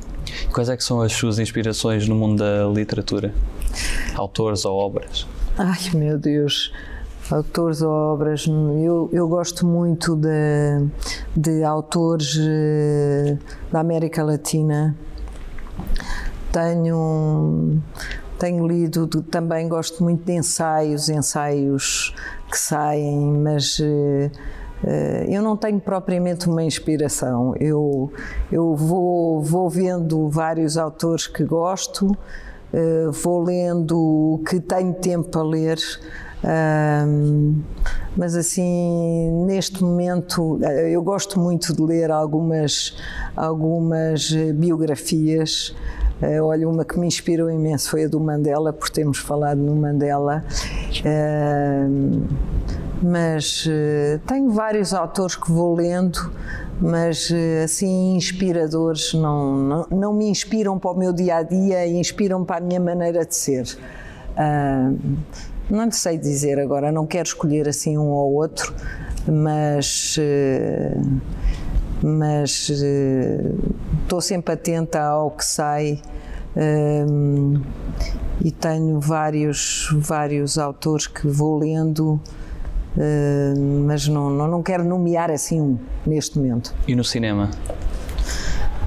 Quais 0.53 0.69
é 0.69 0.77
que 0.77 0.85
são 0.85 1.01
as 1.01 1.13
suas 1.13 1.39
inspirações 1.39 2.09
no 2.09 2.15
mundo 2.15 2.43
da 2.43 2.67
literatura? 2.69 3.35
Autores 4.15 4.65
ou 4.65 4.79
obras? 4.79 5.27
Ai, 5.57 5.91
meu 5.95 6.19
Deus 6.19 6.73
autores 7.31 7.83
ou 7.83 7.91
obras. 7.91 8.47
Eu, 8.47 9.09
eu 9.13 9.29
gosto 9.29 9.67
muito 9.67 10.17
de, 10.17 10.89
de 11.37 11.63
autores 11.63 12.37
eh, 12.39 13.37
da 13.71 13.81
América 13.81 14.23
Latina. 14.23 14.97
Tenho, 16.51 17.81
tenho 18.39 18.67
lido, 18.67 19.07
também 19.23 19.69
gosto 19.69 20.03
muito 20.03 20.25
de 20.25 20.33
ensaios, 20.33 21.09
ensaios 21.09 22.15
que 22.51 22.59
saem, 22.59 23.19
mas 23.19 23.81
eh, 23.81 24.31
eu 25.29 25.43
não 25.43 25.57
tenho 25.57 25.81
propriamente 25.81 26.49
uma 26.49 26.63
inspiração. 26.63 27.55
Eu, 27.61 28.13
eu 28.51 28.75
vou, 28.75 29.43
vou 29.43 29.71
vendo 29.71 30.29
vários 30.29 30.77
autores 30.77 31.27
que 31.27 31.45
gosto, 31.45 32.17
vou 33.23 33.43
lendo 33.43 33.97
o 33.97 34.39
que 34.45 34.59
tenho 34.61 34.95
tempo 34.95 35.29
para 35.29 35.43
ler. 35.43 35.79
Um, 36.45 37.63
mas 38.17 38.35
assim, 38.35 39.31
neste 39.47 39.83
momento, 39.83 40.59
eh, 40.63 40.91
eu 40.91 41.03
gosto 41.03 41.39
muito 41.39 41.73
de 41.75 41.81
ler 41.83 42.11
algumas, 42.11 42.97
algumas 43.37 44.33
biografias. 44.55 45.75
Uh, 46.21 46.45
olha, 46.45 46.69
uma 46.69 46.85
que 46.85 46.99
me 46.99 47.07
inspirou 47.07 47.51
imenso 47.51 47.91
foi 47.91 48.05
a 48.05 48.09
do 48.09 48.21
Mandela, 48.21 48.73
por 48.73 48.91
termos 48.91 49.19
falado 49.19 49.59
no 49.59 49.75
Mandela. 49.75 50.45
Mas 53.03 53.67
uh, 53.67 54.19
tenho 54.27 54.51
vários 54.51 54.95
autores 54.95 55.37
que 55.37 55.51
vou 55.51 55.75
lendo, 55.75 56.33
mas 56.81 57.33
assim 57.65 58.15
inspiradores 58.17 59.13
não, 59.15 59.57
não, 59.57 59.87
não, 59.91 60.13
me 60.13 60.27
inspiram 60.27 60.79
para 60.79 60.91
o 60.91 60.97
meu 60.97 61.13
dia 61.13 61.37
a 61.37 61.43
dia, 61.43 61.87
inspiram 61.87 62.45
para 62.45 62.57
a 62.57 62.61
minha 62.61 62.81
maneira 62.81 63.25
de 63.25 63.35
ser. 63.35 63.65
Uh, 64.33 64.97
não 65.71 65.91
sei 65.91 66.19
dizer 66.19 66.59
agora, 66.59 66.93
não 66.93 67.07
quero 67.07 67.29
escolher 67.29 67.69
assim 67.69 67.97
um 67.97 68.09
ou 68.09 68.35
outro, 68.35 68.75
mas 69.27 70.17
eh, 70.19 70.95
mas 72.03 72.69
estou 74.03 74.21
sempre 74.21 74.55
atenta 74.55 75.01
ao 75.01 75.31
que 75.31 75.45
sai 75.45 76.03
um, 76.57 77.55
eh, 77.55 77.61
e 78.45 78.51
tenho 78.51 79.01
vários 79.01 79.89
vários 79.95 80.59
autores 80.59 81.07
que 81.07 81.29
vou 81.29 81.59
lendo 81.59 82.21
uh, 82.97 83.85
mas 83.87 84.09
não, 84.09 84.31
não, 84.31 84.49
não 84.49 84.63
quero 84.63 84.85
nomear 84.85 85.31
assim 85.31 85.61
um 85.61 85.79
neste 86.07 86.39
momento. 86.39 86.75
E 86.87 86.95
no 86.95 87.05
cinema? 87.05 87.51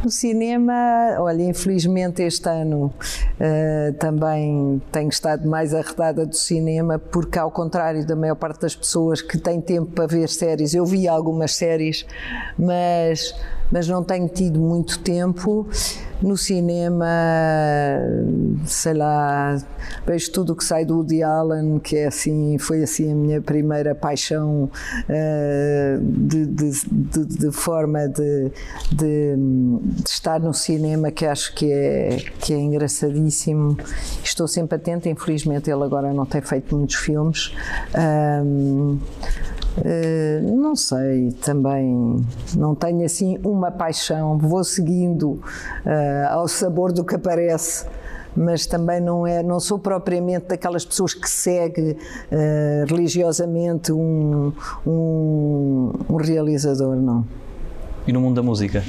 No 0.04 0.12
cinema, 0.12 0.74
olha, 1.20 1.44
infelizmente 1.44 2.22
este 2.22 2.48
ano 2.48 2.94
uh, 3.40 3.94
também 3.94 4.82
tenho 4.92 5.10
estado 5.10 5.48
mais 5.48 5.74
arredada 5.74 6.26
do 6.26 6.36
cinema, 6.36 7.00
porque 7.00 7.40
ao 7.40 7.52
contrário 7.52 8.06
da 8.06 8.16
maior 8.16 8.36
parte 8.36 8.62
das 8.62 8.76
pessoas 8.76 9.22
que 9.22 9.38
têm 9.38 9.62
tempo 9.62 9.92
para 9.92 10.08
ver 10.08 10.30
séries, 10.30 10.74
eu 10.74 10.86
vi 10.86 11.08
algumas 11.08 11.56
séries, 11.56 12.06
mas 12.58 13.34
mas 13.72 13.88
não 13.88 14.04
tenho 14.04 14.28
tido 14.28 14.60
muito 14.60 15.00
tempo. 15.00 15.68
No 16.22 16.38
cinema, 16.38 17.06
sei 18.66 18.94
lá, 18.94 19.62
vejo 20.08 20.32
tudo 20.32 20.54
o 20.54 20.56
que 20.56 20.64
sai 20.64 20.86
do 20.86 20.96
Woody 20.96 21.22
Allen, 21.22 21.78
que 21.80 21.98
é 21.98 22.08
assim, 22.08 22.58
foi 22.58 22.84
assim 22.84 23.12
a 23.12 23.16
minha 23.16 23.42
primeira 23.42 23.94
paixão 23.94 24.72
uh, 25.10 26.00
de, 26.02 26.46
de, 26.46 26.72
de, 26.90 27.26
de, 27.26 27.52
forma 27.52 28.08
de, 28.08 28.50
estar 30.06 30.40
no 30.40 30.54
cinema, 30.54 31.12
que 31.12 31.26
acho 31.26 31.54
que 31.54 31.70
é, 31.70 32.18
que 32.40 32.54
é 32.54 32.58
Estou 34.24 34.48
sempre 34.48 34.76
atenta, 34.76 35.10
infelizmente 35.10 35.70
ele 35.70 35.84
agora 35.84 36.14
não 36.14 36.26
tem 36.26 36.42
feito 36.42 36.76
muitos 36.76 36.96
filmes. 36.96 37.54
Um, 37.98 39.00
Uh, 39.78 40.56
não 40.56 40.74
sei, 40.74 41.34
também 41.44 42.26
não 42.56 42.74
tenho 42.74 43.04
assim 43.04 43.38
uma 43.44 43.70
paixão, 43.70 44.38
vou 44.38 44.64
seguindo 44.64 45.32
uh, 45.32 45.42
ao 46.30 46.48
sabor 46.48 46.94
do 46.94 47.04
que 47.04 47.16
aparece, 47.16 47.86
mas 48.36 48.66
também 48.66 49.02
não 49.02 49.28
é, 49.28 49.44
não 49.44 49.60
sou 49.60 49.78
propriamente 49.78 50.48
daquelas 50.48 50.86
pessoas 50.86 51.14
que 51.14 51.30
segue 51.30 51.92
uh, 51.92 52.86
religiosamente 52.88 53.92
um, 53.92 54.54
um, 54.88 55.92
um, 56.10 56.16
realizador, 56.16 56.96
não. 56.96 57.26
E 58.08 58.14
no 58.14 58.22
mundo 58.22 58.36
da 58.36 58.44
música? 58.44 58.82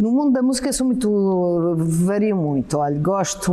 No 0.00 0.10
mundo 0.10 0.32
da 0.32 0.40
música 0.40 0.72
sou 0.72 0.86
muito, 0.86 1.76
vario 2.06 2.34
muito, 2.34 2.78
olha, 2.78 2.98
gosto 2.98 3.52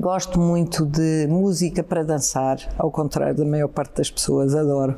Gosto 0.00 0.40
muito 0.40 0.84
de 0.84 1.28
música 1.28 1.80
para 1.80 2.02
dançar, 2.02 2.58
ao 2.76 2.90
contrário 2.90 3.36
da 3.36 3.44
maior 3.44 3.68
parte 3.68 3.98
das 3.98 4.10
pessoas, 4.10 4.52
adoro. 4.52 4.96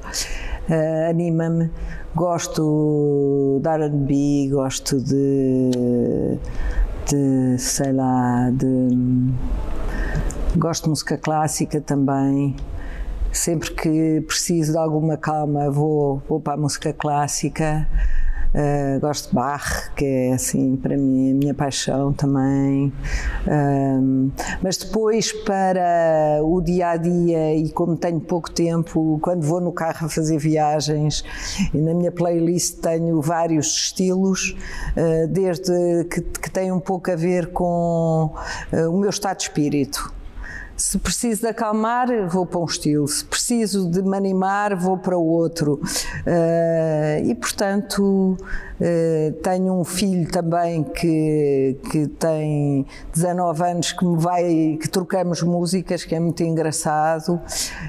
Uh, 0.67 1.11
Anima-me. 1.11 1.71
Gosto 2.15 3.61
de 3.63 3.69
RB, 3.69 4.49
gosto 4.51 4.99
de, 4.99 6.39
de. 7.07 7.59
sei 7.59 7.93
lá, 7.93 8.51
de. 8.51 9.31
Gosto 10.57 10.85
de 10.85 10.91
música 10.91 11.19
clássica 11.19 11.83
também. 11.83 12.57
Sempre 13.31 13.73
que 13.73 14.23
preciso 14.23 14.73
de 14.73 14.79
alguma 14.79 15.19
calma, 15.19 15.71
vou, 15.71 16.23
vou 16.27 16.41
para 16.41 16.55
a 16.55 16.57
música 16.57 16.95
clássica. 16.95 17.87
Uh, 18.55 18.99
gosto 19.01 19.29
de 19.29 19.35
Bach, 19.35 19.91
que 19.95 20.05
é 20.05 20.33
assim 20.33 20.77
para 20.77 20.97
mim 20.97 21.33
a 21.33 21.35
minha 21.35 21.55
paixão 21.55 22.13
também. 22.13 22.93
Uh, 23.47 24.33
mas 24.63 24.79
depois 24.79 25.33
para 25.33 26.41
o 26.43 26.61
dia 26.61 26.91
a 26.91 26.97
dia 26.97 27.55
e 27.55 27.71
como 27.71 27.97
tenho 27.97 28.21
pouco 28.21 28.51
tempo, 28.51 29.19
quando 29.23 29.43
vou 29.43 29.61
no 29.61 29.73
carro 29.73 30.07
a 30.07 30.09
fazer 30.09 30.39
viagens 30.39 31.23
e 31.75 31.79
na 31.79 31.93
minha 31.93 32.11
playlist 32.11 32.79
tenho 32.81 33.21
vários 33.21 33.67
estilos, 33.67 34.57
uh, 34.97 35.29
desde 35.29 36.05
que, 36.11 36.23
que 36.23 36.51
tem 36.51 36.73
um 36.73 36.81
pouco 36.81 37.11
a 37.11 37.17
ver 37.17 37.49
com 37.49 38.33
o 38.73 38.99
meu 38.99 39.11
estado 39.11 39.37
de 39.37 39.43
espírito. 39.45 40.18
Se 40.79 40.97
preciso 40.97 41.41
de 41.41 41.49
acalmar, 41.49 42.07
vou 42.29 42.47
para 42.47 42.61
um 42.61 42.64
estilo. 42.64 43.09
Se 43.09 43.24
preciso 43.24 43.91
de 43.91 44.01
me 44.01 44.16
animar, 44.16 44.76
vou 44.76 44.97
para 44.97 45.18
o 45.18 45.26
outro. 45.26 45.81
Uh, 46.24 47.26
e, 47.26 47.35
portanto, 47.35 48.39
uh, 48.39 49.33
tenho 49.43 49.72
um 49.74 49.83
filho 49.83 50.31
também 50.31 50.85
que, 50.85 51.76
que 51.91 52.07
tem 52.07 52.87
19 53.12 53.62
anos 53.64 53.91
que 53.91 54.07
me 54.07 54.16
vai, 54.18 54.79
que 54.81 54.89
trocamos 54.89 55.43
músicas, 55.43 56.05
que 56.05 56.14
é 56.14 56.20
muito 56.20 56.45
engraçado. 56.45 57.41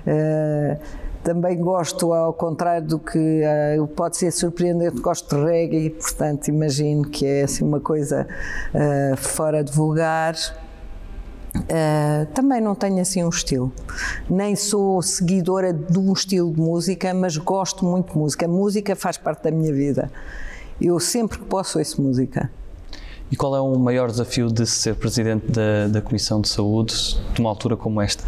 Uh, 0.07 0.79
também 1.23 1.59
gosto, 1.59 2.11
ao 2.11 2.33
contrário 2.33 2.87
do 2.87 2.97
que 2.97 3.43
uh, 3.77 3.87
pode 3.89 4.17
ser 4.17 4.31
surpreendente, 4.31 4.99
gosto 4.99 5.35
de 5.35 5.43
reggae, 5.43 5.91
portanto 5.91 6.47
imagino 6.47 7.07
que 7.07 7.23
é 7.23 7.43
assim 7.43 7.63
uma 7.63 7.79
coisa 7.79 8.25
uh, 8.73 9.15
fora 9.15 9.63
de 9.63 9.71
vulgar. 9.71 10.33
Uh, 11.55 12.25
também 12.33 12.61
não 12.61 12.75
tenho 12.75 13.01
assim 13.01 13.23
um 13.23 13.29
estilo, 13.29 13.71
nem 14.29 14.55
sou 14.55 15.01
seguidora 15.01 15.73
de 15.73 15.97
um 15.97 16.13
estilo 16.13 16.53
de 16.53 16.59
música, 16.59 17.13
mas 17.13 17.37
gosto 17.37 17.85
muito 17.85 18.13
de 18.13 18.17
música. 18.17 18.45
A 18.45 18.49
música 18.49 18.95
faz 18.95 19.17
parte 19.17 19.43
da 19.43 19.51
minha 19.51 19.73
vida. 19.73 20.11
Eu 20.79 20.99
sempre 20.99 21.39
que 21.39 21.45
posso 21.45 21.79
ouço 21.79 22.01
música. 22.01 22.49
E 23.31 23.35
qual 23.35 23.55
é 23.55 23.59
o 23.59 23.77
maior 23.77 24.09
desafio 24.09 24.51
de 24.51 24.65
ser 24.65 24.95
presidente 24.95 25.51
da, 25.51 25.87
da 25.87 26.01
Comissão 26.01 26.41
de 26.41 26.49
Saúde 26.49 26.95
de 27.33 27.41
uma 27.41 27.49
altura 27.49 27.75
como 27.75 28.01
esta? 28.01 28.23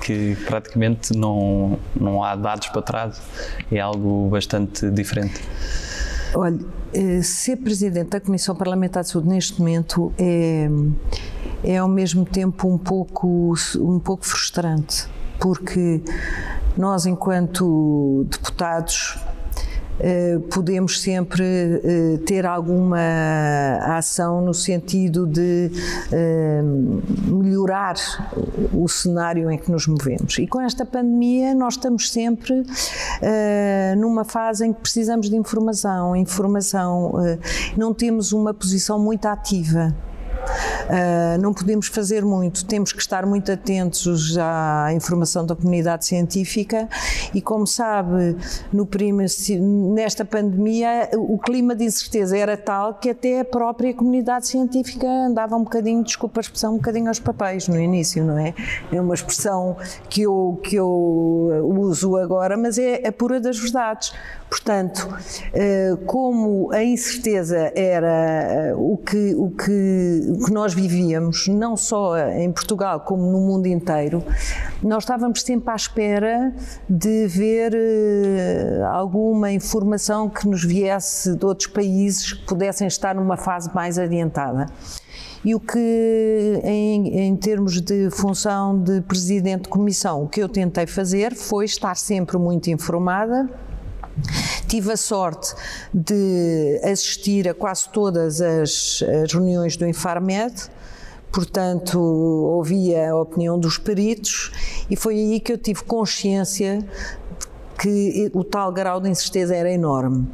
Que 0.00 0.36
praticamente 0.46 1.16
não, 1.16 1.78
não 1.98 2.22
há 2.22 2.34
dados 2.34 2.68
para 2.68 2.82
trás, 2.82 3.22
é 3.70 3.78
algo 3.80 4.28
bastante 4.28 4.90
diferente. 4.90 5.40
Olha, 6.34 6.58
eh, 6.92 7.22
ser 7.22 7.56
presidente 7.56 8.10
da 8.10 8.20
Comissão 8.20 8.54
Parlamentar 8.54 9.02
de 9.02 9.10
Saúde 9.10 9.28
neste 9.28 9.58
momento 9.58 10.12
é 10.18 10.68
é 11.64 11.78
ao 11.78 11.88
mesmo 11.88 12.24
tempo 12.24 12.68
um 12.68 12.78
pouco, 12.78 13.54
um 13.78 13.98
pouco 13.98 14.26
frustrante, 14.26 15.06
porque 15.38 16.02
nós, 16.76 17.06
enquanto 17.06 18.26
deputados, 18.28 19.18
eh, 20.00 20.40
podemos 20.50 21.00
sempre 21.00 21.44
eh, 21.44 22.18
ter 22.26 22.46
alguma 22.46 22.98
ação 23.96 24.40
no 24.40 24.54
sentido 24.54 25.26
de 25.26 25.70
eh, 26.10 26.62
melhorar 27.28 27.94
o 28.72 28.88
cenário 28.88 29.50
em 29.50 29.58
que 29.58 29.70
nos 29.70 29.86
movemos. 29.86 30.38
E 30.38 30.46
com 30.46 30.60
esta 30.60 30.84
pandemia, 30.84 31.54
nós 31.54 31.74
estamos 31.74 32.10
sempre 32.10 32.64
numa 33.96 34.24
fase 34.24 34.66
em 34.66 34.72
que 34.72 34.80
precisamos 34.80 35.30
de 35.30 35.36
informação. 35.36 36.16
Informação, 36.16 37.14
não 37.76 37.94
temos 37.94 38.32
uma 38.32 38.52
posição 38.52 38.98
muito 38.98 39.26
ativa. 39.26 39.94
Uh, 40.42 41.40
não 41.40 41.54
podemos 41.54 41.86
fazer 41.86 42.24
muito, 42.24 42.64
temos 42.64 42.92
que 42.92 43.00
estar 43.00 43.24
muito 43.24 43.50
atentos 43.50 44.36
à 44.38 44.92
informação 44.92 45.46
da 45.46 45.54
comunidade 45.54 46.04
científica 46.04 46.88
e, 47.34 47.40
como 47.40 47.66
sabe, 47.66 48.36
prima, 48.90 49.24
nesta 49.94 50.24
pandemia 50.24 51.08
o 51.14 51.38
clima 51.38 51.74
de 51.74 51.84
incerteza 51.84 52.36
era 52.36 52.56
tal 52.56 52.94
que 52.94 53.10
até 53.10 53.40
a 53.40 53.44
própria 53.44 53.94
comunidade 53.94 54.46
científica 54.46 55.06
andava 55.06 55.56
um 55.56 55.64
bocadinho, 55.64 56.02
desculpa 56.04 56.40
a 56.40 56.42
expressão, 56.42 56.74
um 56.74 56.76
bocadinho 56.76 57.08
aos 57.08 57.18
papéis 57.18 57.68
no 57.68 57.80
início, 57.80 58.24
não 58.24 58.38
é? 58.38 58.54
É 58.92 59.00
uma 59.00 59.14
expressão 59.14 59.76
que 60.08 60.22
eu, 60.22 60.60
que 60.62 60.76
eu 60.76 60.88
uso 61.78 62.16
agora, 62.16 62.56
mas 62.56 62.78
é 62.78 63.06
a 63.06 63.12
pura 63.12 63.40
das 63.40 63.58
verdades. 63.58 64.12
Portanto, 64.48 65.08
uh, 65.08 65.96
como 66.04 66.70
a 66.72 66.84
incerteza 66.84 67.72
era 67.74 68.74
uh, 68.76 68.92
o 68.92 68.98
que, 68.98 69.34
o 69.34 69.50
que 69.50 70.31
que 70.38 70.52
nós 70.52 70.74
vivíamos, 70.74 71.48
não 71.48 71.76
só 71.76 72.16
em 72.30 72.50
Portugal 72.50 73.00
como 73.00 73.22
no 73.30 73.40
mundo 73.40 73.66
inteiro, 73.66 74.22
nós 74.82 75.04
estávamos 75.04 75.42
sempre 75.42 75.70
à 75.70 75.76
espera 75.76 76.54
de 76.88 77.26
ver 77.26 77.72
uh, 77.74 78.84
alguma 78.86 79.50
informação 79.52 80.28
que 80.28 80.46
nos 80.46 80.64
viesse 80.64 81.34
de 81.36 81.44
outros 81.44 81.68
países 81.68 82.32
que 82.32 82.46
pudessem 82.46 82.86
estar 82.86 83.14
numa 83.14 83.36
fase 83.36 83.70
mais 83.74 83.98
adiantada. 83.98 84.66
E 85.44 85.54
o 85.56 85.60
que, 85.60 86.60
em, 86.62 87.18
em, 87.18 87.36
termos 87.36 87.80
de 87.80 88.10
função 88.10 88.78
de 88.78 89.00
presidente 89.00 89.62
de 89.62 89.68
comissão, 89.68 90.22
o 90.22 90.28
que 90.28 90.40
eu 90.40 90.48
tentei 90.48 90.86
fazer 90.86 91.34
foi 91.34 91.64
estar 91.64 91.96
sempre 91.96 92.38
muito 92.38 92.70
informada 92.70 93.50
Tive 94.72 94.92
a 94.92 94.96
sorte 94.96 95.54
de 95.92 96.80
assistir 96.82 97.46
a 97.46 97.52
quase 97.52 97.90
todas 97.90 98.40
as, 98.40 99.04
as 99.22 99.30
reuniões 99.30 99.76
do 99.76 99.86
Infarmed, 99.86 100.54
portanto, 101.30 102.00
ouvia 102.00 103.10
a 103.10 103.16
opinião 103.20 103.58
dos 103.58 103.76
peritos 103.76 104.50
e 104.88 104.96
foi 104.96 105.16
aí 105.16 105.40
que 105.40 105.52
eu 105.52 105.58
tive 105.58 105.84
consciência 105.84 106.78
que 107.78 108.30
o 108.32 108.42
tal 108.42 108.72
grau 108.72 108.98
de 108.98 109.10
incerteza 109.10 109.54
era 109.54 109.70
enorme. 109.70 110.26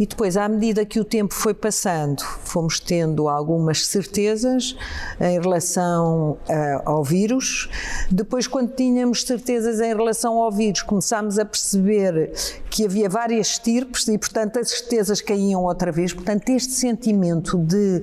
E 0.00 0.06
depois, 0.06 0.34
à 0.34 0.48
medida 0.48 0.86
que 0.86 0.98
o 0.98 1.04
tempo 1.04 1.34
foi 1.34 1.52
passando, 1.52 2.22
fomos 2.22 2.80
tendo 2.80 3.28
algumas 3.28 3.84
certezas 3.84 4.74
em 5.20 5.38
relação 5.38 6.38
uh, 6.48 6.82
ao 6.86 7.04
vírus. 7.04 7.68
Depois, 8.10 8.46
quando 8.46 8.72
tínhamos 8.74 9.24
certezas 9.24 9.78
em 9.78 9.94
relação 9.94 10.38
ao 10.38 10.50
vírus, 10.50 10.80
começámos 10.80 11.38
a 11.38 11.44
perceber 11.44 12.32
que 12.70 12.86
havia 12.86 13.10
várias 13.10 13.48
estirpes 13.48 14.08
e, 14.08 14.16
portanto, 14.16 14.58
as 14.58 14.70
certezas 14.70 15.20
caíam 15.20 15.64
outra 15.64 15.92
vez. 15.92 16.14
Portanto, 16.14 16.48
este 16.48 16.72
sentimento 16.72 17.58
de, 17.58 18.02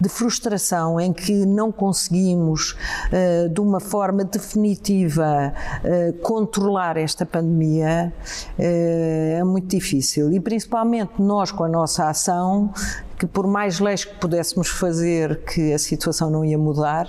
de 0.00 0.08
frustração 0.08 0.98
em 0.98 1.12
que 1.12 1.46
não 1.46 1.70
conseguimos, 1.70 2.72
uh, 2.72 3.48
de 3.48 3.60
uma 3.60 3.78
forma 3.78 4.24
definitiva, 4.24 5.54
uh, 5.84 6.12
controlar 6.22 6.96
esta 6.96 7.24
pandemia, 7.24 8.12
é 8.58 9.44
muito 9.44 9.68
difícil. 9.68 10.32
E, 10.32 10.40
principalmente, 10.40 11.12
nós, 11.36 11.50
com 11.50 11.64
a 11.64 11.68
nossa 11.68 12.08
ação, 12.08 12.72
que 13.18 13.26
por 13.26 13.46
mais 13.46 13.78
leis 13.78 14.04
que 14.04 14.14
pudéssemos 14.14 14.68
fazer, 14.68 15.44
que 15.44 15.72
a 15.72 15.78
situação 15.78 16.30
não 16.30 16.44
ia 16.44 16.58
mudar. 16.58 17.06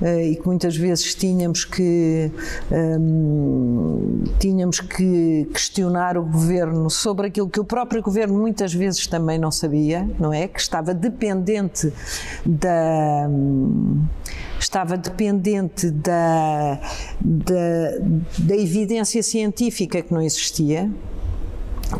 Uh, 0.00 0.20
e 0.20 0.36
que 0.36 0.46
muitas 0.46 0.76
vezes 0.76 1.12
tínhamos 1.12 1.64
que 1.64 2.30
um, 2.70 4.22
tínhamos 4.38 4.78
que 4.78 5.48
questionar 5.52 6.16
o 6.16 6.22
governo 6.22 6.88
sobre 6.88 7.26
aquilo 7.26 7.48
que 7.48 7.58
o 7.58 7.64
próprio 7.64 8.00
governo 8.00 8.38
muitas 8.38 8.72
vezes 8.72 9.08
também 9.08 9.36
não 9.36 9.50
sabia, 9.50 10.08
não 10.16 10.32
é? 10.32 10.46
Que 10.46 10.60
estava 10.60 10.94
dependente 10.94 11.92
da 12.46 13.28
estava 14.60 14.96
dependente 14.96 15.90
da, 15.90 16.80
da, 17.20 17.98
da 18.38 18.56
evidência 18.56 19.22
científica 19.24 20.00
que 20.02 20.14
não 20.14 20.22
existia 20.22 20.88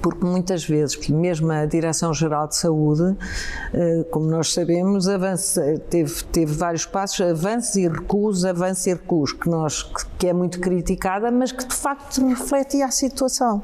porque 0.03 0.25
muitas 0.25 0.65
vezes, 0.65 0.97
mesmo 1.09 1.51
a 1.51 1.65
Direção-Geral 1.65 2.49
de 2.49 2.57
Saúde, 2.57 3.17
eh, 3.73 4.05
como 4.11 4.27
nós 4.27 4.53
sabemos, 4.53 5.09
avança, 5.09 5.63
teve, 5.89 6.23
teve 6.25 6.53
vários 6.53 6.85
passos, 6.85 7.21
avanços 7.21 7.77
e 7.77 7.89
recuos, 7.89 8.45
avanços 8.45 8.87
e 8.87 8.93
recuos, 8.93 9.33
que, 9.33 9.49
nós, 9.49 9.83
que 10.19 10.29
é 10.29 10.33
muito 10.33 10.61
criticada, 10.61 11.31
mas 11.31 11.53
que 11.53 11.67
de 11.67 11.75
facto 11.75 12.27
refletia 12.27 12.87
a 12.87 12.91
situação. 12.91 13.63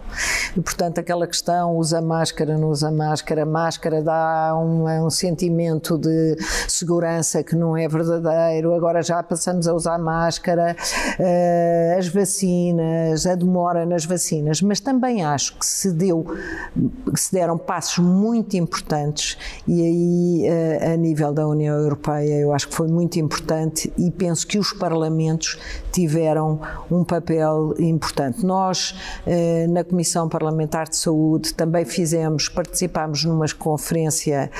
E, 0.57 0.61
portanto, 0.61 0.99
aquela 0.99 1.27
questão, 1.27 1.77
usa 1.77 2.01
máscara, 2.01 2.57
não 2.57 2.71
usa 2.71 2.91
máscara, 2.91 3.45
máscara 3.45 4.03
dá 4.03 4.57
um, 4.57 5.07
um 5.07 5.11
sentimento 5.11 5.99
de 5.99 6.37
segurança 6.69 7.43
que 7.43 7.55
não 7.55 7.77
é 7.77 7.87
verdadeiro, 7.87 8.73
agora 8.73 9.03
já 9.03 9.23
passamos 9.23 9.69
a 9.69 9.75
usar 9.75 9.99
máscara, 9.99 10.75
eh, 11.19 11.97
as 11.99 12.09
vacinas, 12.09 13.27
a 13.27 13.35
demora 13.35 13.85
nas 13.85 14.05
vacinas, 14.05 14.63
mas 14.63 14.81
também 14.81 15.23
acho 15.23 15.59
que 15.59 15.67
se 15.67 15.93
deu 15.93 16.14
deu, 16.15 16.37
se 17.15 17.33
deram 17.33 17.59
passos 17.59 17.99
muito 17.99 18.57
importantes 18.57 19.37
e 19.67 19.83
aí 19.83 20.49
a, 20.83 20.93
a 20.93 20.97
nível 20.97 21.33
da 21.33 21.47
União 21.47 21.77
Europeia 21.77 22.41
eu 22.41 22.53
acho 22.53 22.69
que 22.69 22.75
foi 22.75 22.89
muito 22.89 23.19
importante 23.19 23.93
e 23.99 24.11
penso 24.11 24.47
que 24.47 24.59
os 24.59 24.73
parlamentos 24.73 25.59
tiveram 25.93 26.61
um 26.91 27.05
papel 27.05 27.75
importante. 27.79 28.45
Nós 28.45 28.95
na 29.69 29.85
Comissão 29.85 30.29
Parlamentar 30.29 30.89
de 30.89 30.97
Saúde 30.97 31.55
também 31.55 31.85
fizemos, 31.85 32.49
participámos 32.49 33.25
numa 33.25 33.45
conferência 33.59 34.51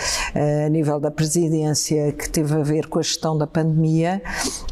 a 0.65 0.69
nível 0.69 1.01
da 1.01 1.11
presidência 1.11 2.13
que 2.13 2.29
teve 2.29 2.55
a 2.55 2.63
ver 2.63 2.87
com 2.87 2.99
a 2.99 3.03
gestão 3.03 3.37
da 3.37 3.47
pandemia 3.47 4.23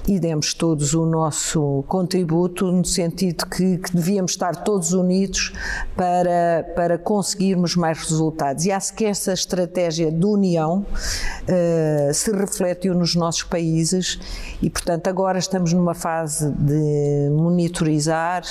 e 0.06 0.18
demos 0.18 0.54
todos 0.54 0.94
o 0.94 1.06
nosso 1.06 1.84
contributo 1.88 2.70
no 2.70 2.84
sentido 2.84 3.46
que, 3.46 3.78
que 3.78 3.94
devíamos 3.94 4.32
estar 4.32 4.56
todos 4.56 4.92
unidos 4.92 5.52
para, 5.96 6.64
para 6.74 6.98
conseguirmos 6.98 7.76
mais 7.76 7.98
resultados. 7.98 8.64
E 8.66 8.72
acho 8.72 8.94
que 8.94 9.04
essa 9.04 9.32
estratégia 9.32 10.10
de 10.10 10.24
união 10.24 10.84
uh, 10.84 12.14
se 12.14 12.30
refletiu 12.32 12.94
nos 12.94 13.14
nossos 13.14 13.42
países 13.42 14.18
e, 14.60 14.68
portanto, 14.68 15.08
agora 15.08 15.38
estamos 15.38 15.72
numa 15.72 15.94
fase 15.94 16.50
de 16.50 17.30
monitorizar 17.30 18.42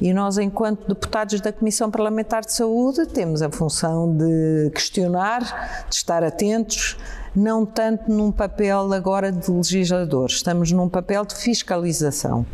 e 0.00 0.14
nós, 0.14 0.38
enquanto 0.38 0.88
deputados 0.88 1.42
da 1.42 1.52
Comissão 1.52 1.90
Parlamentar 1.90 2.42
de 2.42 2.54
Saúde, 2.54 3.06
temos 3.06 3.42
a 3.42 3.50
função 3.50 4.16
de 4.16 4.70
questionar, 4.74 5.84
de 5.90 5.94
estar 5.94 6.24
atentos, 6.24 6.96
não 7.36 7.66
tanto 7.66 8.10
num 8.10 8.32
papel 8.32 8.92
agora 8.94 9.30
de 9.30 9.50
legislador, 9.50 10.26
estamos 10.30 10.72
num 10.72 10.88
papel 10.88 11.26
de 11.26 11.34
fiscalização. 11.34 12.46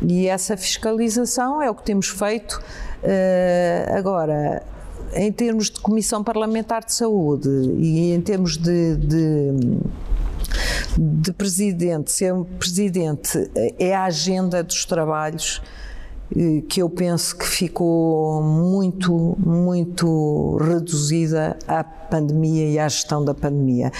E 0.00 0.28
essa 0.28 0.56
fiscalização 0.56 1.60
é 1.60 1.68
o 1.68 1.74
que 1.74 1.82
temos 1.82 2.08
feito 2.08 2.58
uh, 3.02 3.96
agora. 3.96 4.62
Em 5.14 5.32
termos 5.32 5.70
de 5.70 5.80
Comissão 5.80 6.22
Parlamentar 6.22 6.84
de 6.84 6.92
Saúde 6.92 7.48
e 7.78 8.12
em 8.12 8.20
termos 8.20 8.58
de, 8.58 8.94
de 8.96 9.78
de 10.98 11.32
presidente, 11.32 12.10
ser 12.10 12.34
um 12.34 12.42
presidente 12.42 13.50
é 13.78 13.94
a 13.94 14.04
agenda 14.04 14.62
dos 14.64 14.84
trabalhos 14.84 15.62
eh, 15.62 15.87
que 16.68 16.82
eu 16.82 16.90
penso 16.90 17.36
que 17.36 17.46
ficou 17.46 18.42
muito, 18.42 19.36
muito 19.38 20.56
reduzida 20.60 21.58
à 21.66 21.82
pandemia 22.08 22.70
e 22.70 22.78
à 22.78 22.88
gestão 22.88 23.24
da 23.24 23.34
pandemia. 23.34 23.92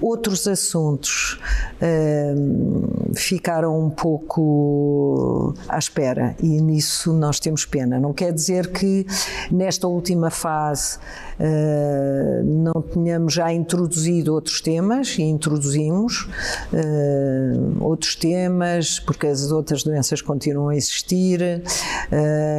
Outros 0.00 0.46
assuntos 0.48 1.40
uh, 1.76 3.14
ficaram 3.14 3.78
um 3.78 3.90
pouco 3.90 5.54
à 5.68 5.78
espera 5.78 6.34
e 6.42 6.60
nisso 6.60 7.12
nós 7.12 7.38
temos 7.38 7.64
pena. 7.64 7.98
Não 7.98 8.12
quer 8.12 8.32
dizer 8.32 8.72
que 8.72 9.06
nesta 9.50 9.86
última 9.86 10.30
fase 10.30 10.98
uh, 11.38 12.44
não 12.44 12.80
tenhamos 12.82 13.34
já 13.34 13.52
introduzido 13.52 14.32
outros 14.34 14.60
temas 14.60 15.18
e 15.18 15.22
introduzimos 15.22 16.28
uh, 16.72 17.84
outros 17.84 18.14
temas 18.16 18.98
porque 18.98 19.26
as 19.26 19.50
outras 19.50 19.82
doenças 19.82 20.22
continuam 20.22 20.68
a 20.68 20.76
existir 20.76 21.62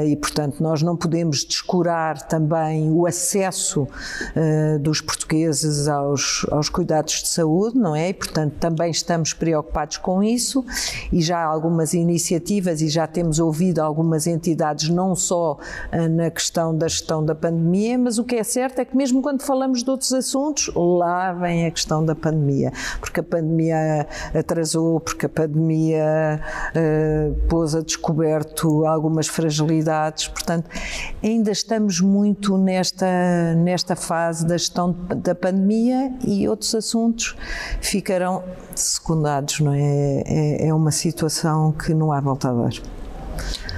e 0.05 0.15
portanto 0.15 0.61
nós 0.61 0.81
não 0.81 0.95
podemos 0.95 1.43
descurar 1.43 2.21
também 2.27 2.91
o 2.91 3.05
acesso 3.05 3.87
dos 4.81 5.01
portugueses 5.01 5.87
aos, 5.87 6.45
aos 6.51 6.69
cuidados 6.69 7.21
de 7.21 7.27
saúde, 7.27 7.77
não 7.77 7.95
é? 7.95 8.09
E, 8.09 8.13
portanto, 8.13 8.53
também 8.59 8.91
estamos 8.91 9.33
preocupados 9.33 9.97
com 9.97 10.23
isso 10.23 10.63
e 11.11 11.21
já 11.21 11.39
há 11.39 11.45
algumas 11.45 11.93
iniciativas 11.93 12.81
e 12.81 12.89
já 12.89 13.07
temos 13.07 13.39
ouvido 13.39 13.79
algumas 13.79 14.27
entidades, 14.27 14.89
não 14.89 15.15
só 15.15 15.53
uh, 15.53 16.09
na 16.09 16.29
questão 16.29 16.75
da 16.75 16.87
gestão 16.87 17.23
da 17.23 17.35
pandemia, 17.35 17.97
mas 17.97 18.17
o 18.17 18.23
que 18.23 18.35
é 18.35 18.43
certo 18.43 18.79
é 18.79 18.85
que 18.85 18.95
mesmo 18.95 19.21
quando 19.21 19.41
falamos 19.41 19.83
de 19.83 19.89
outros 19.89 20.13
assuntos, 20.13 20.71
lá 20.75 21.33
vem 21.33 21.65
a 21.65 21.71
questão 21.71 22.03
da 22.03 22.15
pandemia, 22.15 22.71
porque 22.99 23.19
a 23.19 23.23
pandemia 23.23 24.07
atrasou, 24.33 24.99
porque 24.99 25.25
a 25.25 25.29
pandemia 25.29 26.39
uh, 26.75 27.47
pôs 27.47 27.75
a 27.75 27.81
descoberto 27.81 28.85
algumas 29.01 29.27
fragilidades, 29.27 30.27
portanto, 30.27 30.69
ainda 31.23 31.51
estamos 31.51 31.99
muito 31.99 32.55
nesta, 32.57 33.55
nesta 33.55 33.95
fase 33.95 34.45
da 34.45 34.55
gestão 34.55 34.95
da 35.15 35.33
pandemia 35.33 36.13
e 36.25 36.47
outros 36.47 36.75
assuntos 36.75 37.35
ficarão 37.81 38.43
secundados, 38.75 39.59
não 39.59 39.73
é? 39.73 40.21
É, 40.25 40.67
é 40.67 40.73
uma 40.73 40.91
situação 40.91 41.71
que 41.71 41.95
não 41.95 42.11
há 42.11 42.21
volta 42.21 42.49
a 42.49 42.53
dar. 42.53 42.73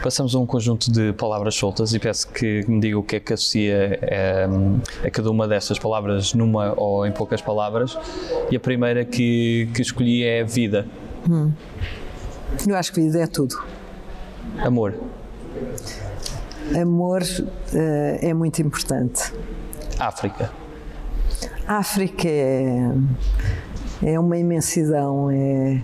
Passamos 0.04 0.36
a 0.36 0.40
um 0.40 0.46
conjunto 0.46 0.92
de 0.92 1.14
palavras 1.14 1.56
soltas 1.56 1.94
e 1.94 2.00
peço 2.00 2.28
que 2.28 2.66
me 2.68 2.82
diga 2.82 3.00
o 3.00 3.04
que 3.04 3.16
é 3.16 3.20
que 3.22 3.32
associa 3.32 3.98
é, 4.02 4.46
a 5.06 5.10
cada 5.10 5.32
uma 5.32 5.48
destas 5.48 5.80
palavras 5.80 6.34
numa 6.34 6.74
ou 6.76 7.06
em 7.06 7.12
poucas 7.14 7.42
palavras. 7.42 7.98
E 8.52 8.56
a 8.58 8.60
primeira 8.60 9.06
que, 9.06 9.70
que 9.74 9.82
escolhi 9.82 10.24
é 10.24 10.44
vida. 10.44 10.86
Hum. 11.30 11.54
Eu 12.68 12.76
acho 12.76 12.92
que 12.92 13.00
vida 13.00 13.22
é 13.22 13.28
tudo. 13.28 13.56
Amor. 14.60 14.94
Amor 16.80 17.22
uh, 17.22 17.76
é 18.22 18.34
muito 18.34 18.62
importante. 18.62 19.34
África. 20.00 20.52
África 21.68 22.28
é, 22.28 22.92
é 24.04 24.20
uma 24.20 24.38
imensidão, 24.38 25.30
é, 25.32 25.82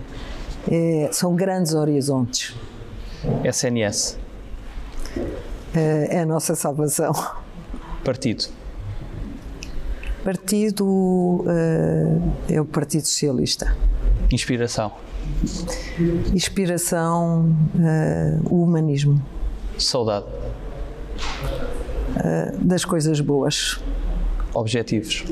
é, 0.70 1.08
são 1.12 1.34
grandes 1.34 1.74
horizontes. 1.74 2.54
SNS. 3.44 4.18
É, 5.74 6.16
é 6.16 6.20
a 6.20 6.26
nossa 6.26 6.54
salvação. 6.54 7.12
Partido. 8.04 8.46
Partido 10.24 10.86
uh, 10.86 12.32
é 12.48 12.60
o 12.60 12.64
Partido 12.64 13.06
Socialista. 13.06 13.74
Inspiração. 14.30 14.92
Inspiração, 16.34 17.56
uh, 17.74 18.54
o 18.54 18.62
humanismo. 18.64 19.20
Saudade. 19.78 20.26
Uh, 22.16 22.58
das 22.64 22.84
coisas 22.84 23.20
boas. 23.20 23.80
Objetivos. 24.54 25.24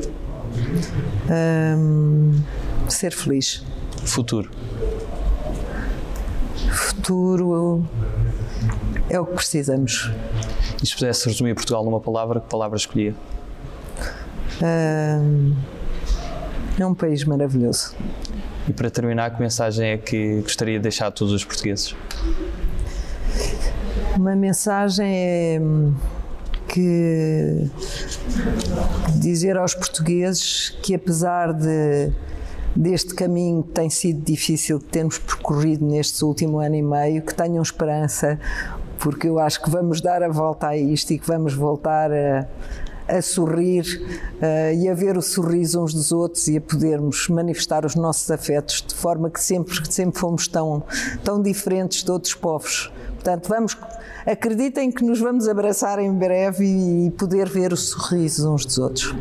Um, 1.31 2.41
ser 2.89 3.13
feliz. 3.13 3.65
Futuro. 4.05 4.51
Futuro 6.71 7.85
é 9.11 9.19
o 9.19 9.27
que 9.27 9.35
precisamos. 9.35 10.11
E 10.83 10.87
se 10.87 10.95
pudesse 10.95 11.27
resumir 11.27 11.55
Portugal 11.55 11.85
numa 11.85 12.01
palavra, 12.01 12.41
que 12.41 12.49
palavra 12.49 12.77
escolhia? 12.77 13.15
É 16.79 16.87
um 16.87 16.95
país 16.95 17.25
maravilhoso. 17.25 17.95
E 18.69 18.73
para 18.73 18.91
terminar, 18.91 19.35
que 19.35 19.41
mensagem 19.41 19.93
é 19.93 19.97
que 19.97 20.43
gostaria 20.43 20.77
de 20.77 20.83
deixar 20.83 21.07
a 21.07 21.11
todos 21.11 21.33
os 21.33 21.45
portugueses? 21.45 21.97
Uma 24.15 24.37
mensagem 24.37 25.07
é 25.07 25.61
que 26.69 27.71
dizer 29.17 29.57
aos 29.57 29.75
portugueses 29.75 30.71
que 30.83 30.95
apesar 30.95 31.55
de 31.55 32.13
deste 32.77 33.15
caminho 33.15 33.63
que 33.63 33.71
tem 33.71 33.89
sido 33.89 34.21
difícil 34.21 34.79
que 34.79 34.87
temos 34.87 35.19
percorrido 35.19 35.85
neste 35.85 36.23
último 36.23 36.59
ano 36.59 36.75
e 36.75 36.83
meio, 36.83 37.23
que 37.23 37.35
tenham 37.35 37.63
esperança, 37.63 38.39
porque 38.99 39.29
eu 39.29 39.39
acho 39.39 39.63
que 39.63 39.71
vamos 39.71 40.01
dar 40.03 40.23
a 40.23 40.29
volta 40.29 40.69
a 40.69 40.77
isto 40.77 41.11
e 41.13 41.19
que 41.19 41.27
vamos 41.27 41.55
voltar 41.55 42.13
a, 42.13 42.47
a 43.09 43.23
sorrir 43.23 43.85
uh, 44.37 44.75
e 44.75 44.89
a 44.89 44.95
ver 44.95 45.17
o 45.17 45.23
sorriso 45.23 45.83
uns 45.83 45.95
dos 45.95 46.13
outros 46.13 46.47
e 46.49 46.59
a 46.59 46.61
podermos 46.61 47.29
manifestar 47.29 47.85
os 47.85 47.95
nossos 47.95 48.31
afetos 48.31 48.85
de 48.87 48.95
forma 48.95 49.31
que 49.31 49.43
sempre, 49.43 49.75
sempre 49.91 50.21
fomos 50.21 50.47
tão, 50.47 50.83
tão 51.25 51.43
diferentes 51.43 52.05
de 52.05 52.11
outros 52.11 52.35
povos. 52.35 52.93
Portanto, 53.15 53.49
vamos 53.49 53.77
acreditem 54.31 54.93
que 54.93 55.03
nos 55.03 55.21
vamos 55.21 55.49
abraçar 55.49 55.99
em 55.99 56.13
breve 56.13 56.65
e 56.65 57.11
poder 57.13 57.49
ver 57.49 57.73
os 57.73 57.91
sorrisos 57.91 58.45
uns 58.45 58.67
dos 58.67 58.79
outros. 58.79 59.15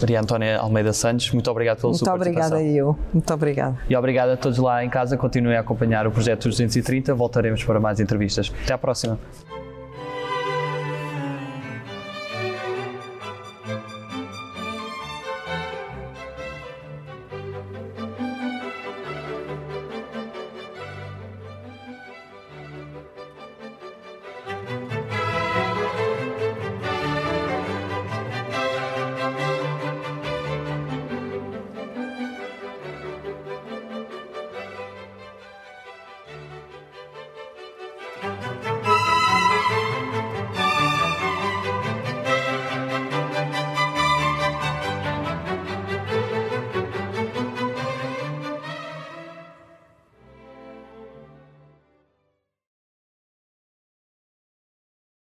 Maria 0.00 0.20
Antónia 0.20 0.58
Almeida 0.58 0.92
Santos, 0.92 1.30
muito 1.32 1.50
obrigado 1.50 1.78
pela 1.78 1.90
muito 1.90 2.04
sua 2.04 2.12
participação. 2.12 2.58
Muito 2.58 2.62
obrigada 2.62 2.78
eu, 2.78 2.98
muito 3.12 3.34
obrigada. 3.34 3.78
E 3.88 3.96
obrigado 3.96 4.30
a 4.30 4.36
todos 4.36 4.58
lá 4.58 4.84
em 4.84 4.90
casa, 4.90 5.16
continuem 5.16 5.56
a 5.56 5.60
acompanhar 5.60 6.06
o 6.06 6.10
Projeto 6.10 6.48
230, 6.48 7.14
voltaremos 7.14 7.64
para 7.64 7.80
mais 7.80 7.98
entrevistas. 7.98 8.52
Até 8.64 8.74
à 8.74 8.78
próxima. 8.78 9.18